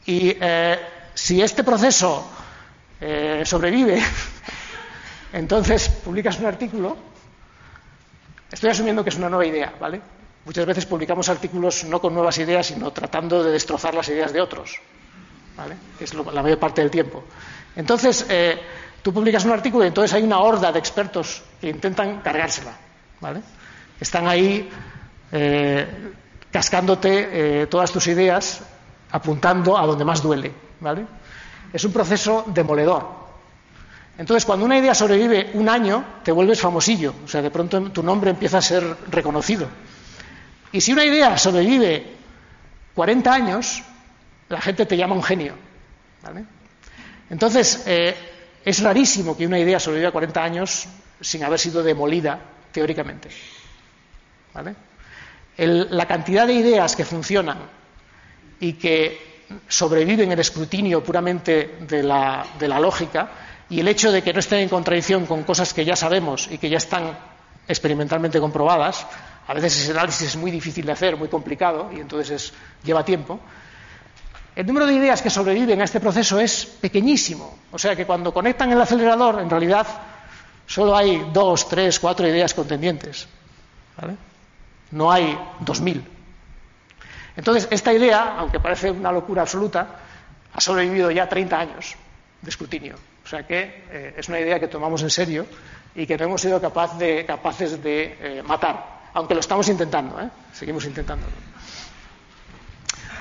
[0.09, 0.79] Y eh,
[1.13, 2.27] si este proceso
[2.99, 4.01] eh, sobrevive,
[5.33, 6.97] entonces publicas un artículo.
[8.51, 10.01] Estoy asumiendo que es una nueva idea, ¿vale?
[10.45, 14.41] Muchas veces publicamos artículos no con nuevas ideas, sino tratando de destrozar las ideas de
[14.41, 14.79] otros.
[15.55, 15.75] ¿vale?
[15.99, 17.25] es la mayor parte del tiempo.
[17.75, 18.59] Entonces, eh,
[19.03, 22.75] tú publicas un artículo y entonces hay una horda de expertos que intentan cargársela.
[23.19, 23.41] ¿vale?
[23.99, 24.67] Están ahí
[25.31, 25.85] eh,
[26.49, 28.63] cascándote todas tus ideas,
[29.11, 30.51] apuntando a donde más duele.
[30.79, 31.05] ¿vale?
[31.71, 33.19] Es un proceso demoledor.
[34.17, 37.13] Entonces, cuando una idea sobrevive un año, te vuelves famosillo.
[37.23, 39.67] O sea, de pronto tu nombre empieza a ser reconocido.
[40.71, 42.17] Y si una idea sobrevive
[42.93, 43.81] 40 años,
[44.49, 45.53] la gente te llama un genio.
[47.29, 48.15] Entonces, eh,
[48.65, 50.87] es rarísimo que una idea sobreviva 40 años
[51.21, 52.39] sin haber sido demolida
[52.71, 53.29] teóricamente.
[55.55, 57.78] la cantidad de ideas que funcionan
[58.59, 59.29] y que
[59.67, 63.31] sobreviven el escrutinio puramente de la, de la lógica
[63.69, 66.57] y el hecho de que no estén en contradicción con cosas que ya sabemos y
[66.57, 67.17] que ya están
[67.67, 69.05] experimentalmente comprobadas,
[69.47, 72.53] a veces ese análisis es muy difícil de hacer, muy complicado y entonces
[72.83, 73.39] lleva tiempo,
[74.55, 77.57] el número de ideas que sobreviven a este proceso es pequeñísimo.
[77.71, 79.87] O sea que cuando conectan el acelerador, en realidad
[80.67, 83.27] solo hay dos, tres, cuatro ideas contendientes.
[84.91, 86.03] No hay dos mil.
[87.39, 89.87] Entonces, esta idea, aunque parece una locura absoluta,
[90.51, 91.95] ha sobrevivido ya 30 años
[92.41, 92.95] de escrutinio.
[93.23, 95.45] O sea que eh, es una idea que tomamos en serio
[95.95, 98.83] y que no hemos sido capaces de eh, matar,
[99.13, 100.29] aunque lo estamos intentando, ¿eh?
[100.51, 101.31] seguimos intentándolo.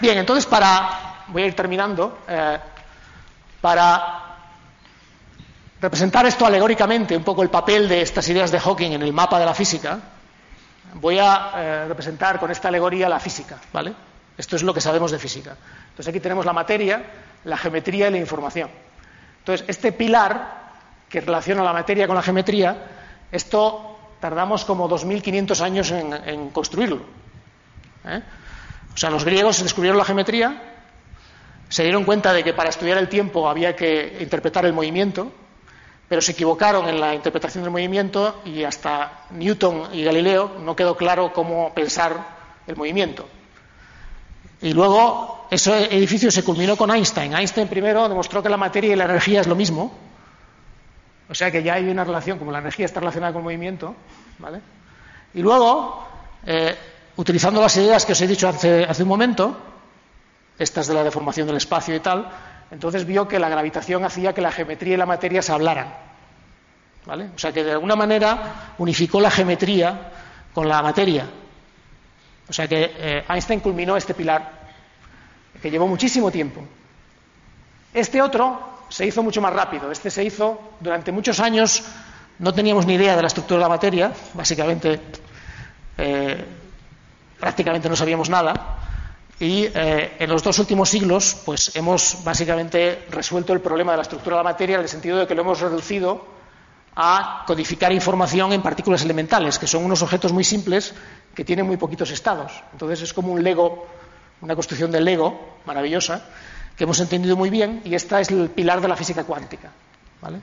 [0.01, 2.19] Bien, entonces para voy a ir terminando,
[3.61, 4.37] para
[5.81, 9.39] representar esto alegóricamente, un poco el papel de estas ideas de Hawking en el mapa
[9.39, 10.01] de la física,
[10.95, 14.08] voy a representar con esta alegoría la física, ¿vale?
[14.39, 15.57] Esto es lo que sabemos de física.
[15.91, 17.03] Entonces aquí tenemos la materia,
[17.45, 18.71] la geometría y la información.
[19.41, 20.71] Entonces, este pilar
[21.11, 22.87] que relaciona la materia con la geometría,
[23.31, 27.03] esto tardamos como 2.500 años en, construirlo.
[28.07, 28.23] ¿eh?
[28.95, 30.69] O sea, los griegos descubrieron la geometría
[31.69, 35.31] se dieron cuenta de que para estudiar el tiempo había que interpretar el movimiento,
[36.09, 40.97] pero se equivocaron en la interpretación del movimiento y hasta Newton y Galileo no quedó
[40.97, 43.29] claro cómo pensar el movimiento.
[44.61, 47.35] Y luego ese edificio se culminó con Einstein.
[47.35, 49.93] Einstein primero demostró que la materia y la energía es lo mismo.
[51.31, 53.95] O sea que ya hay una relación, como la energía está relacionada con el movimiento.
[54.39, 54.61] ¿vale?
[55.35, 56.07] Y luego,
[56.47, 56.77] eh,
[57.17, 59.57] utilizando las ideas que os he dicho hace, hace un momento,
[60.59, 62.29] estas de la deformación del espacio y tal,
[62.71, 65.95] entonces vio que la gravitación hacía que la geometría y la materia se hablaran.
[67.07, 67.31] ¿Vale?
[67.35, 70.11] O sea que de alguna manera unificó la geometría
[70.53, 71.27] con la materia.
[72.49, 74.53] O sea que eh, Einstein culminó este pilar,
[75.61, 76.63] que llevó muchísimo tiempo.
[77.93, 79.91] Este otro se hizo mucho más rápido.
[79.91, 81.83] Este se hizo durante muchos años,
[82.39, 85.01] no teníamos ni idea de la estructura de la materia, básicamente
[85.99, 86.45] eh,
[87.39, 88.77] prácticamente no sabíamos nada.
[89.41, 94.03] Y eh, en los dos últimos siglos, pues hemos básicamente resuelto el problema de la
[94.03, 96.38] estructura de la materia en el sentido de que lo hemos reducido
[97.01, 100.93] a codificar información en partículas elementales, que son unos objetos muy simples
[101.33, 102.51] que tienen muy poquitos estados.
[102.73, 103.87] Entonces es como un Lego,
[104.41, 106.25] una construcción de Lego maravillosa,
[106.77, 109.71] que hemos entendido muy bien, y esta es el pilar de la física cuántica.
[110.21, 110.41] ¿vale?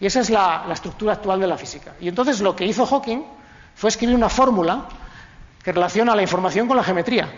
[0.00, 1.92] Y esa es la, estructura actual de la física.
[2.00, 3.22] Y entonces lo que hizo Hawking
[3.74, 4.88] fue escribir una fórmula
[5.62, 7.28] que relaciona la información con la geometría.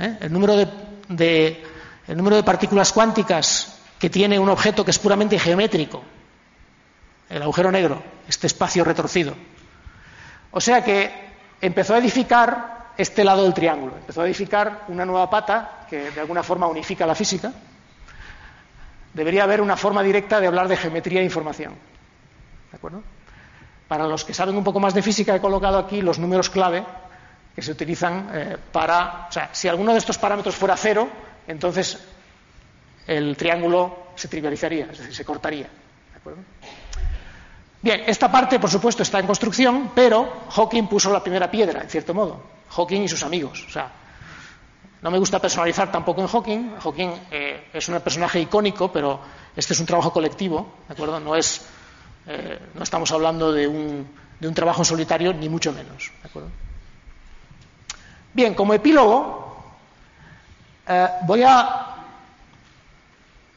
[0.00, 0.18] ¿eh?
[0.22, 1.62] El, número de,
[2.08, 6.02] el número de partículas cuánticas que tiene un objeto que es puramente geométrico,
[7.28, 9.34] el agujero negro, este espacio retorcido.
[10.50, 11.10] O sea que
[11.60, 16.20] empezó a edificar este lado del triángulo, empezó a edificar una nueva pata que de
[16.20, 17.52] alguna forma unifica la física.
[19.14, 21.74] Debería haber una forma directa de hablar de geometría e información.
[22.70, 23.02] ¿De acuerdo?
[23.86, 26.84] Para los que saben un poco más de física, he colocado aquí los números clave
[27.54, 29.26] que se utilizan eh, para.
[29.28, 31.08] O sea, si alguno de estos parámetros fuera cero,
[31.46, 31.98] entonces
[33.06, 35.66] el triángulo se trivializaría, es decir, se cortaría.
[36.12, 36.40] ¿De acuerdo?
[37.80, 41.88] Bien, esta parte, por supuesto, está en construcción, pero Hawking puso la primera piedra, en
[41.88, 42.42] cierto modo.
[42.70, 43.64] Hawking y sus amigos.
[43.68, 43.90] O sea,
[45.00, 46.76] no me gusta personalizar tampoco en Hawking.
[46.82, 49.20] Hawking eh, es un personaje icónico, pero
[49.54, 51.20] este es un trabajo colectivo, ¿de acuerdo?
[51.20, 51.64] No es,
[52.26, 54.08] eh, no estamos hablando de un,
[54.40, 56.50] de un, trabajo solitario, ni mucho menos, ¿de acuerdo?
[58.34, 59.62] Bien, como epílogo,
[60.86, 61.84] eh, voy a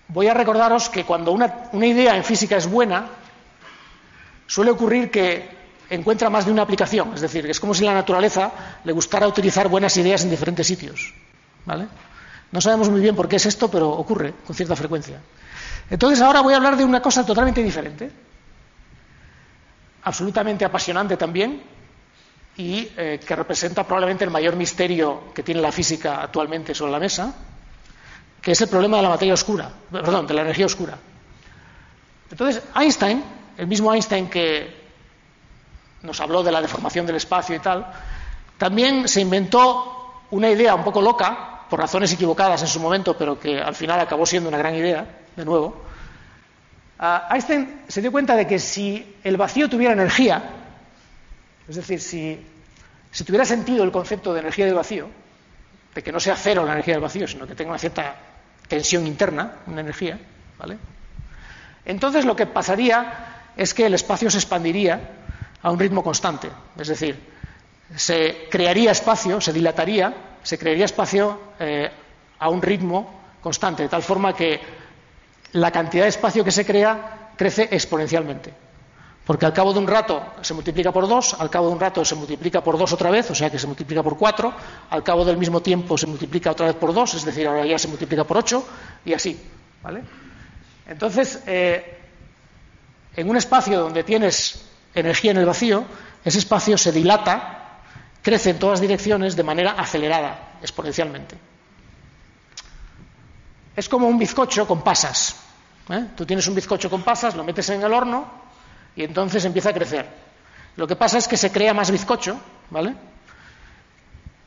[0.10, 3.08] voy a recordaros que cuando una, una idea en física es buena,
[4.52, 5.48] suele ocurrir que
[5.90, 8.52] encuentra más de una aplicación, es decir, es como si la naturaleza
[8.84, 11.14] le gustara utilizar buenas ideas en diferentes sitios.
[11.66, 11.88] ¿vale?
[12.52, 15.22] No sabemos muy bien por qué es esto, pero ocurre con cierta frecuencia.
[15.90, 18.12] Entonces ahora voy a hablar de una cosa totalmente diferente,
[20.04, 21.64] absolutamente apasionante también,
[22.58, 27.00] y eh, que representa probablemente el mayor misterio que tiene la física actualmente sobre la
[27.00, 27.34] mesa,
[28.42, 30.98] que es el problema de la materia oscura, perdón, de la energía oscura.
[32.30, 33.24] Entonces, Einstein
[33.58, 34.82] el mismo Einstein que
[36.04, 37.86] nos habló de la deformación del espacio y tal,
[38.58, 43.40] también se inventó una idea un poco loca, por razones equivocadas en su momento, pero
[43.40, 45.82] que al final acabó siendo una gran idea, de nuevo.
[47.00, 50.44] Ah, Einstein se dio cuenta de que si el vacío tuviera energía,
[51.68, 52.46] es decir, si,
[53.26, 55.08] tuviera sentido el concepto de energía del vacío,
[55.96, 58.16] de que no sea cero la energía del vacío, sino que tenga una cierta
[58.68, 60.20] tensión interna, una energía,
[60.60, 60.78] ¿vale?
[61.86, 65.00] Entonces lo que pasaría es que el espacio se expandiría
[65.62, 66.50] a un ritmo constante.
[66.78, 67.20] Es decir,
[67.96, 71.90] se crearía espacio, se dilataría, se crearía espacio eh,
[72.40, 74.60] a un ritmo constante, de tal forma que
[75.54, 78.54] la cantidad de espacio que se crea crece exponencialmente.
[79.26, 82.04] Porque al cabo de un rato se multiplica por dos, al cabo de un rato
[82.04, 84.54] se multiplica por dos otra vez, o sea que se multiplica por cuatro,
[84.90, 87.78] al cabo del mismo tiempo se multiplica otra vez por dos, es decir, ahora ya
[87.78, 88.66] se multiplica por ocho,
[89.06, 89.40] y así.
[89.84, 90.02] ¿vale?
[90.88, 92.01] Entonces, eh,
[93.16, 95.86] en un espacio donde tienes energía en el vacío,
[96.24, 97.80] ese espacio se dilata,
[98.22, 101.38] crece en todas direcciones de manera acelerada, exponencialmente.
[103.76, 105.36] Es como un bizcocho con pasas.
[105.90, 106.08] ¿eh?
[106.16, 108.30] Tú tienes un bizcocho con pasas, lo metes en el horno
[108.96, 110.08] y entonces empieza a crecer.
[110.76, 112.40] Lo que pasa es que se crea más bizcocho,
[112.70, 112.96] ¿vale?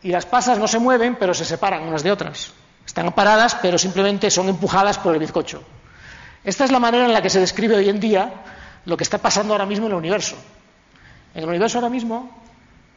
[0.03, 2.53] Y las pasas no se mueven, pero se separan unas de otras.
[2.87, 5.63] Están paradas, pero simplemente son empujadas por el bizcocho.
[6.45, 8.33] Esta es la manera en la que se describe hoy en día
[8.85, 10.37] lo que está pasando ahora mismo en el universo.
[11.35, 12.31] En el universo ahora mismo,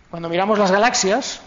[0.09, 1.39] cuando miramos las galaxias,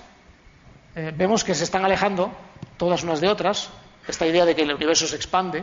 [0.94, 2.32] eh, vemos que se están alejando
[2.78, 3.68] todas unas de otras.
[4.08, 5.62] Esta idea de que el universo se expande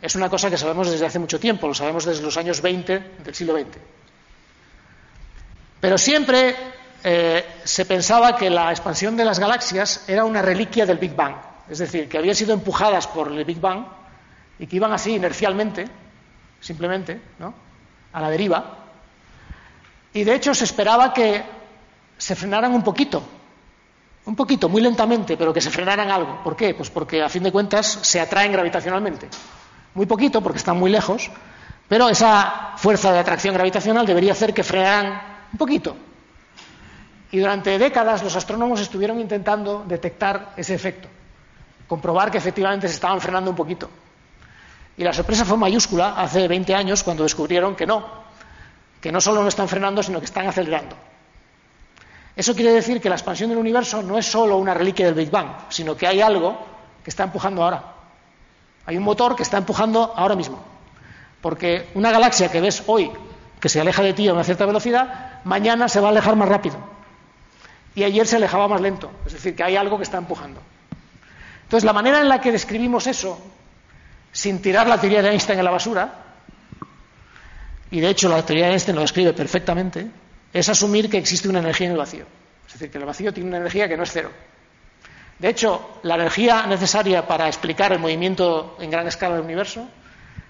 [0.00, 2.98] es una cosa que sabemos desde hace mucho tiempo, lo sabemos desde los años 20
[3.24, 3.78] del siglo XX.
[5.80, 6.56] Pero siempre
[7.02, 11.34] eh, se pensaba que la expansión de las galaxias era una reliquia del Big Bang,
[11.68, 13.84] es decir, que habían sido empujadas por el Big Bang
[14.62, 15.88] y que iban así inercialmente,
[16.60, 17.52] simplemente, ¿no?
[18.12, 18.76] a la deriva.
[20.14, 21.42] Y de hecho se esperaba que
[22.16, 23.24] se frenaran un poquito,
[24.24, 26.44] un poquito, muy lentamente, pero que se frenaran algo.
[26.44, 26.74] ¿Por qué?
[26.74, 29.28] Pues porque a fin de cuentas se atraen gravitacionalmente.
[29.94, 31.28] Muy poquito, porque están muy lejos,
[31.88, 35.96] pero esa fuerza de atracción gravitacional debería hacer que frenaran un poquito.
[37.32, 41.08] Y durante décadas los astrónomos estuvieron intentando detectar ese efecto,
[41.88, 43.90] comprobar que efectivamente se estaban frenando un poquito.
[44.96, 48.06] Y la sorpresa fue mayúscula hace 20 años cuando descubrieron que no,
[49.00, 50.96] que no solo no están frenando, sino que están acelerando.
[52.34, 55.30] Eso quiere decir que la expansión del universo no es solo una reliquia del Big
[55.30, 56.58] Bang, sino que hay algo
[57.04, 57.84] que está empujando ahora.
[58.86, 60.62] Hay un motor que está empujando ahora mismo.
[61.40, 63.10] Porque una galaxia que ves hoy,
[63.60, 66.48] que se aleja de ti a una cierta velocidad, mañana se va a alejar más
[66.48, 66.76] rápido.
[67.94, 69.10] Y ayer se alejaba más lento.
[69.26, 70.60] Es decir, que hay algo que está empujando.
[71.64, 73.38] Entonces, la manera en la que describimos eso,
[74.32, 76.24] sin tirar la teoría de Einstein en la basura,
[77.90, 80.10] y de hecho la teoría de Einstein lo describe perfectamente,
[80.52, 82.24] es asumir que existe una energía en el vacío.
[82.66, 84.30] Es decir, que el vacío tiene una energía que no es cero.
[85.38, 89.86] De hecho, la energía necesaria para explicar el movimiento en gran escala del universo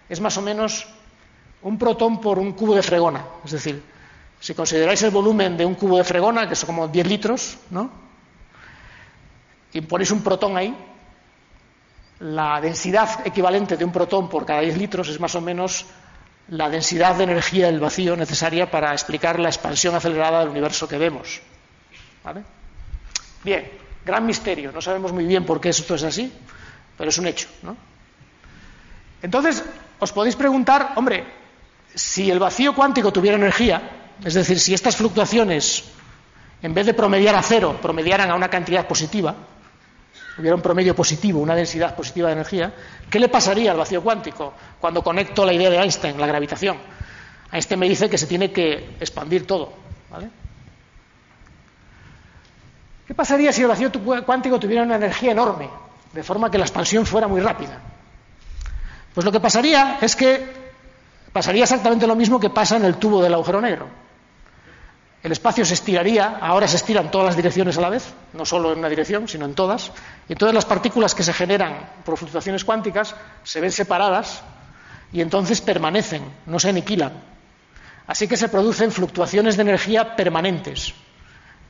[0.08, 0.86] es más o menos
[1.62, 3.24] un protón por un cubo de fregona.
[3.44, 3.82] Es decir,
[4.38, 7.90] si consideráis el volumen de un cubo de fregona, que son como 10 litros, ¿no?
[9.72, 10.76] Y ponéis un protón ahí,
[12.22, 15.86] la densidad equivalente de un protón por cada 10 litros es más o menos
[16.48, 20.98] la densidad de energía del vacío necesaria para explicar la expansión acelerada del universo que
[20.98, 21.40] vemos.
[22.22, 22.44] ¿Vale?
[23.42, 23.68] Bien,
[24.04, 24.70] gran misterio.
[24.70, 26.32] No sabemos muy bien por qué esto es así,
[26.96, 27.48] pero es un hecho.
[27.62, 27.76] ¿no?
[29.20, 29.64] Entonces,
[29.98, 31.26] os podéis preguntar, hombre,
[31.92, 35.84] si el vacío cuántico tuviera energía, es decir, si estas fluctuaciones,
[36.62, 39.34] en vez de promediar a cero, promediaran a una cantidad positiva,
[40.38, 42.72] hubiera un promedio positivo, una densidad positiva de energía,
[43.10, 46.78] ¿qué le pasaría al vacío cuántico cuando conecto la idea de Einstein, la gravitación?
[47.50, 49.72] Einstein me dice que se tiene que expandir todo.
[50.10, 50.30] ¿vale?
[53.06, 53.90] ¿Qué pasaría si el vacío
[54.24, 55.68] cuántico tuviera una energía enorme,
[56.12, 57.80] de forma que la expansión fuera muy rápida?
[59.14, 60.62] Pues lo que pasaría es que
[61.32, 64.02] pasaría exactamente lo mismo que pasa en el tubo del agujero negro
[65.22, 68.72] el espacio se estiraría, ahora se estiran todas las direcciones a la vez, no solo
[68.72, 69.92] en una dirección, sino en todas,
[70.28, 73.14] y todas las partículas que se generan por fluctuaciones cuánticas
[73.44, 74.42] se ven separadas
[75.12, 77.12] y entonces permanecen, no se aniquilan.
[78.06, 80.92] Así que se producen fluctuaciones de energía permanentes,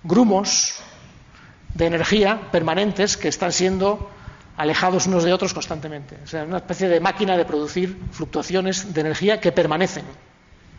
[0.03, 0.77] grumos
[1.75, 4.11] de energía permanentes que están siendo
[4.57, 6.19] alejados unos de otros constantemente.
[6.25, 10.07] O sea, una especie de máquina de producir fluctuaciones de energía que permanecen.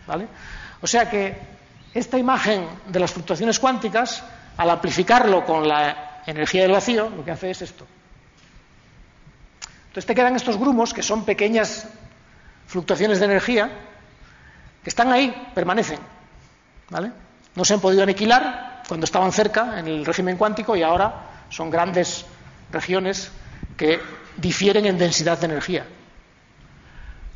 [0.08, 0.28] ¿vale?
[0.82, 1.53] O sea que
[1.94, 4.24] esta imagen de las fluctuaciones cuánticas,
[4.58, 7.86] al amplificarlo con la energía del vacío, lo que hace es esto.
[9.88, 11.88] Entonces te quedan estos grumos, que son pequeñas
[12.68, 13.70] fluctuaciones de energía,
[14.84, 16.00] que están ahí, permanecen.
[16.90, 17.12] ¿vale?
[17.56, 21.14] No se han podido aniquilar cuando estaban cerca en el régimen cuántico y ahora
[21.50, 22.26] son grandes
[22.72, 23.32] regiones
[23.78, 24.00] que
[24.38, 25.86] difieren en densidad de energía.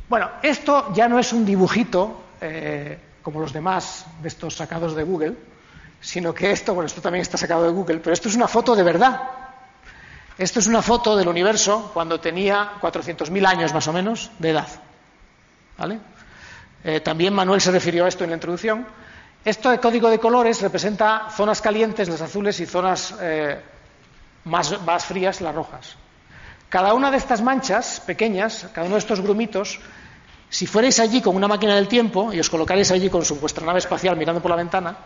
[0.08, 2.98] Bueno, esto ya no es un dibujito eh,
[3.28, 5.34] como los demás de estos sacados de Google,
[6.00, 8.74] sino que esto, bueno, esto también está sacado de Google, pero esto es una foto
[8.74, 9.20] de verdad.
[10.38, 14.66] Esto es una foto del universo cuando tenía 400.000 años más o menos de edad.
[15.76, 16.00] ¿Vale?
[16.82, 18.86] Eh, también Manuel se refirió a esto en la introducción.
[19.44, 23.60] Esto de código de colores representa zonas calientes, las azules, y zonas eh,
[24.44, 25.96] más, más frías, las rojas.
[26.70, 29.80] Cada una de estas manchas pequeñas, cada uno de estos grumitos,
[30.50, 33.66] si fuerais allí con una máquina del tiempo y os colocáis allí con su, vuestra
[33.66, 34.96] nave espacial mirando por la ventana,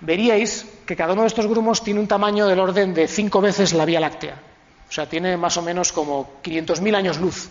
[0.00, 3.72] veríais que cada uno de estos grumos tiene un tamaño del orden de cinco veces
[3.72, 4.36] la Vía Láctea.
[4.88, 7.48] O sea, tiene más o menos como 500.000 años luz.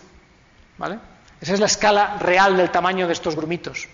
[0.78, 0.98] ¿Vale?
[1.40, 3.88] Esa es la escala real del tamaño de estos grumitos.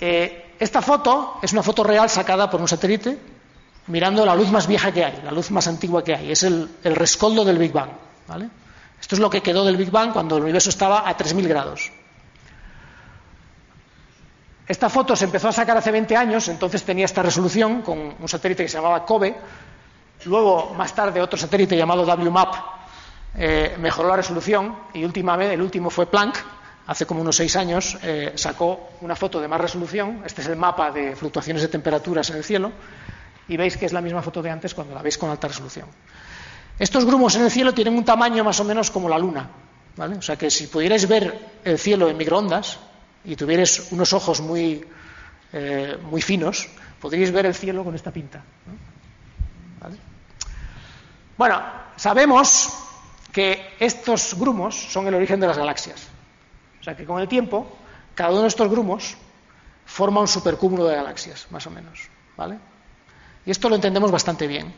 [0.00, 3.18] Eh, esta foto es una foto real sacada por un satélite
[3.86, 6.30] mirando la luz más vieja que hay, la luz más antigua que hay.
[6.30, 7.90] Es el, el rescoldo del Big Bang.
[8.26, 8.48] ¿vale?
[9.00, 11.92] Esto es lo que quedó del Big Bang cuando el universo estaba a 3.000 grados.
[14.66, 18.28] Esta foto se empezó a sacar hace 20 años, entonces tenía esta resolución con un
[18.28, 19.34] satélite que se llamaba COBE.
[20.26, 22.54] Luego, más tarde, otro satélite llamado WMAP
[23.34, 26.36] eh, mejoró la resolución y últimamente, el último fue Planck,
[26.86, 30.22] hace como unos seis años, eh, sacó una foto de más resolución.
[30.26, 32.72] Este es el mapa de fluctuaciones de temperaturas en el cielo
[33.46, 35.86] y veis que es la misma foto de antes cuando la veis con alta resolución.
[36.78, 39.48] Estos grumos en el cielo tienen un tamaño más o menos como la luna.
[39.96, 40.16] ¿vale?
[40.16, 42.78] O sea que si pudierais ver el cielo en microondas
[43.24, 44.84] y tuvierais unos ojos muy,
[45.52, 46.68] eh, muy finos,
[47.00, 48.42] podríais ver el cielo con esta pinta.
[49.80, 49.96] ¿Vale?
[51.36, 51.60] Bueno,
[51.96, 52.72] sabemos
[53.32, 56.06] que estos grumos son el origen de las galaxias.
[56.80, 57.76] O sea que con el tiempo
[58.14, 59.16] cada uno de estos grumos
[59.84, 62.08] forma un supercúmulo de galaxias, más o menos.
[62.36, 62.58] ¿vale?
[63.44, 64.72] Y esto lo entendemos bastante bien.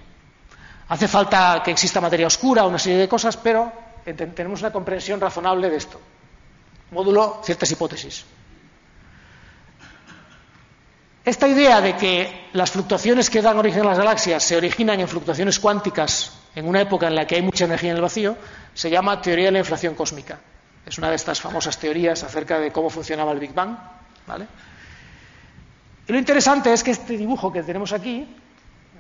[0.90, 3.72] Hace falta que exista materia oscura, una serie de cosas, pero
[4.34, 6.00] tenemos una comprensión razonable de esto.
[6.90, 8.24] Módulo ciertas hipótesis.
[11.24, 15.06] Esta idea de que las fluctuaciones que dan origen a las galaxias se originan en
[15.06, 18.36] fluctuaciones cuánticas en una época en la que hay mucha energía en el vacío
[18.74, 20.40] se llama teoría de la inflación cósmica.
[20.84, 23.76] Es una de estas famosas teorías acerca de cómo funcionaba el Big Bang.
[24.26, 24.48] ¿vale?
[26.08, 28.26] Y lo interesante es que este dibujo que tenemos aquí,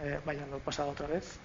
[0.02, 1.38] eh, vaya, lo he pasado otra vez.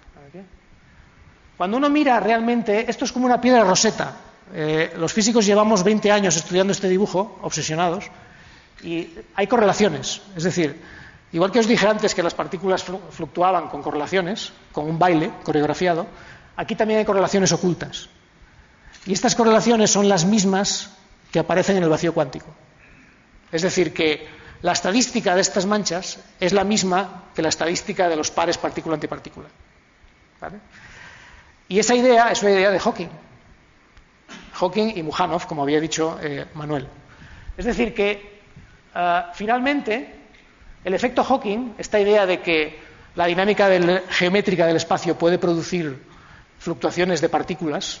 [1.56, 4.16] Cuando uno mira realmente, esto es como una piedra roseta.
[4.54, 8.04] Eh, los físicos llevamos 20 años estudiando este dibujo, obsesionados,
[8.82, 10.22] y hay correlaciones.
[10.36, 10.80] Es decir,
[11.32, 16.06] igual que os dije antes que las partículas fluctuaban con correlaciones, con un baile coreografiado,
[16.56, 18.08] aquí también hay correlaciones ocultas.
[19.04, 20.90] Y estas correlaciones son las mismas
[21.30, 22.46] que aparecen en el vacío cuántico.
[23.52, 24.26] Es decir, que
[24.62, 29.48] la estadística de estas manchas es la misma que la estadística de los pares partícula-antipartícula.
[31.68, 33.08] Y esa idea es una idea de Hawking.
[34.54, 36.88] Hawking y Mujanov, como había dicho eh, Manuel.
[37.56, 38.40] Es decir, que
[38.94, 40.14] eh, finalmente
[40.84, 42.78] el efecto Hawking, esta idea de que
[43.14, 43.68] la dinámica
[44.08, 46.02] geométrica del espacio puede producir
[46.58, 48.00] fluctuaciones de partículas,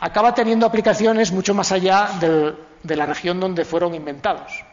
[0.00, 2.10] acaba teniendo aplicaciones mucho más allá
[2.82, 4.64] de la región donde fueron inventados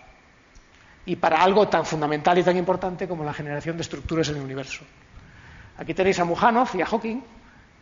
[1.06, 4.42] y para algo tan fundamental y tan importante como la generación de estructuras en el
[4.42, 4.84] universo.
[5.78, 7.22] Aquí tenéis a Mujanov y a Hawking.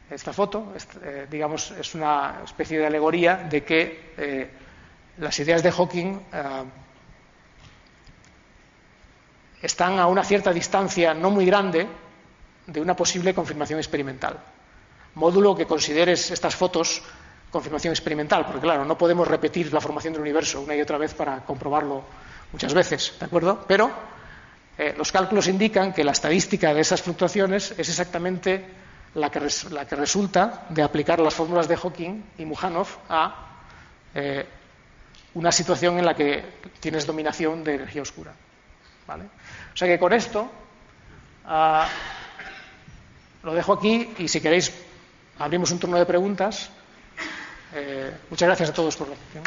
[0.09, 0.73] Esta foto,
[1.03, 4.49] eh, digamos, es una especie de alegoría de que eh,
[5.17, 6.63] las ideas de Hawking eh,
[9.61, 11.87] están a una cierta distancia no muy grande
[12.65, 14.39] de una posible confirmación experimental.
[15.15, 17.01] Módulo que consideres estas fotos
[17.51, 21.13] confirmación experimental, porque claro, no podemos repetir la formación del universo una y otra vez
[21.13, 22.03] para comprobarlo
[22.51, 23.65] muchas veces, ¿de acuerdo?
[23.67, 23.91] Pero
[24.77, 28.65] eh, los cálculos indican que la estadística de esas fluctuaciones es exactamente
[29.15, 33.47] la que, la que resulta de aplicar las fórmulas de Hawking y Mujanov a
[34.13, 34.45] eh,
[35.33, 38.33] una situación en la que tienes dominación de energía oscura.
[39.05, 39.25] ¿vale?
[39.73, 40.49] O sea que con esto
[41.45, 41.87] ah,
[43.43, 44.71] lo dejo aquí y si queréis
[45.39, 46.69] abrimos un turno de preguntas.
[47.73, 49.43] Eh, muchas gracias a todos por la atención.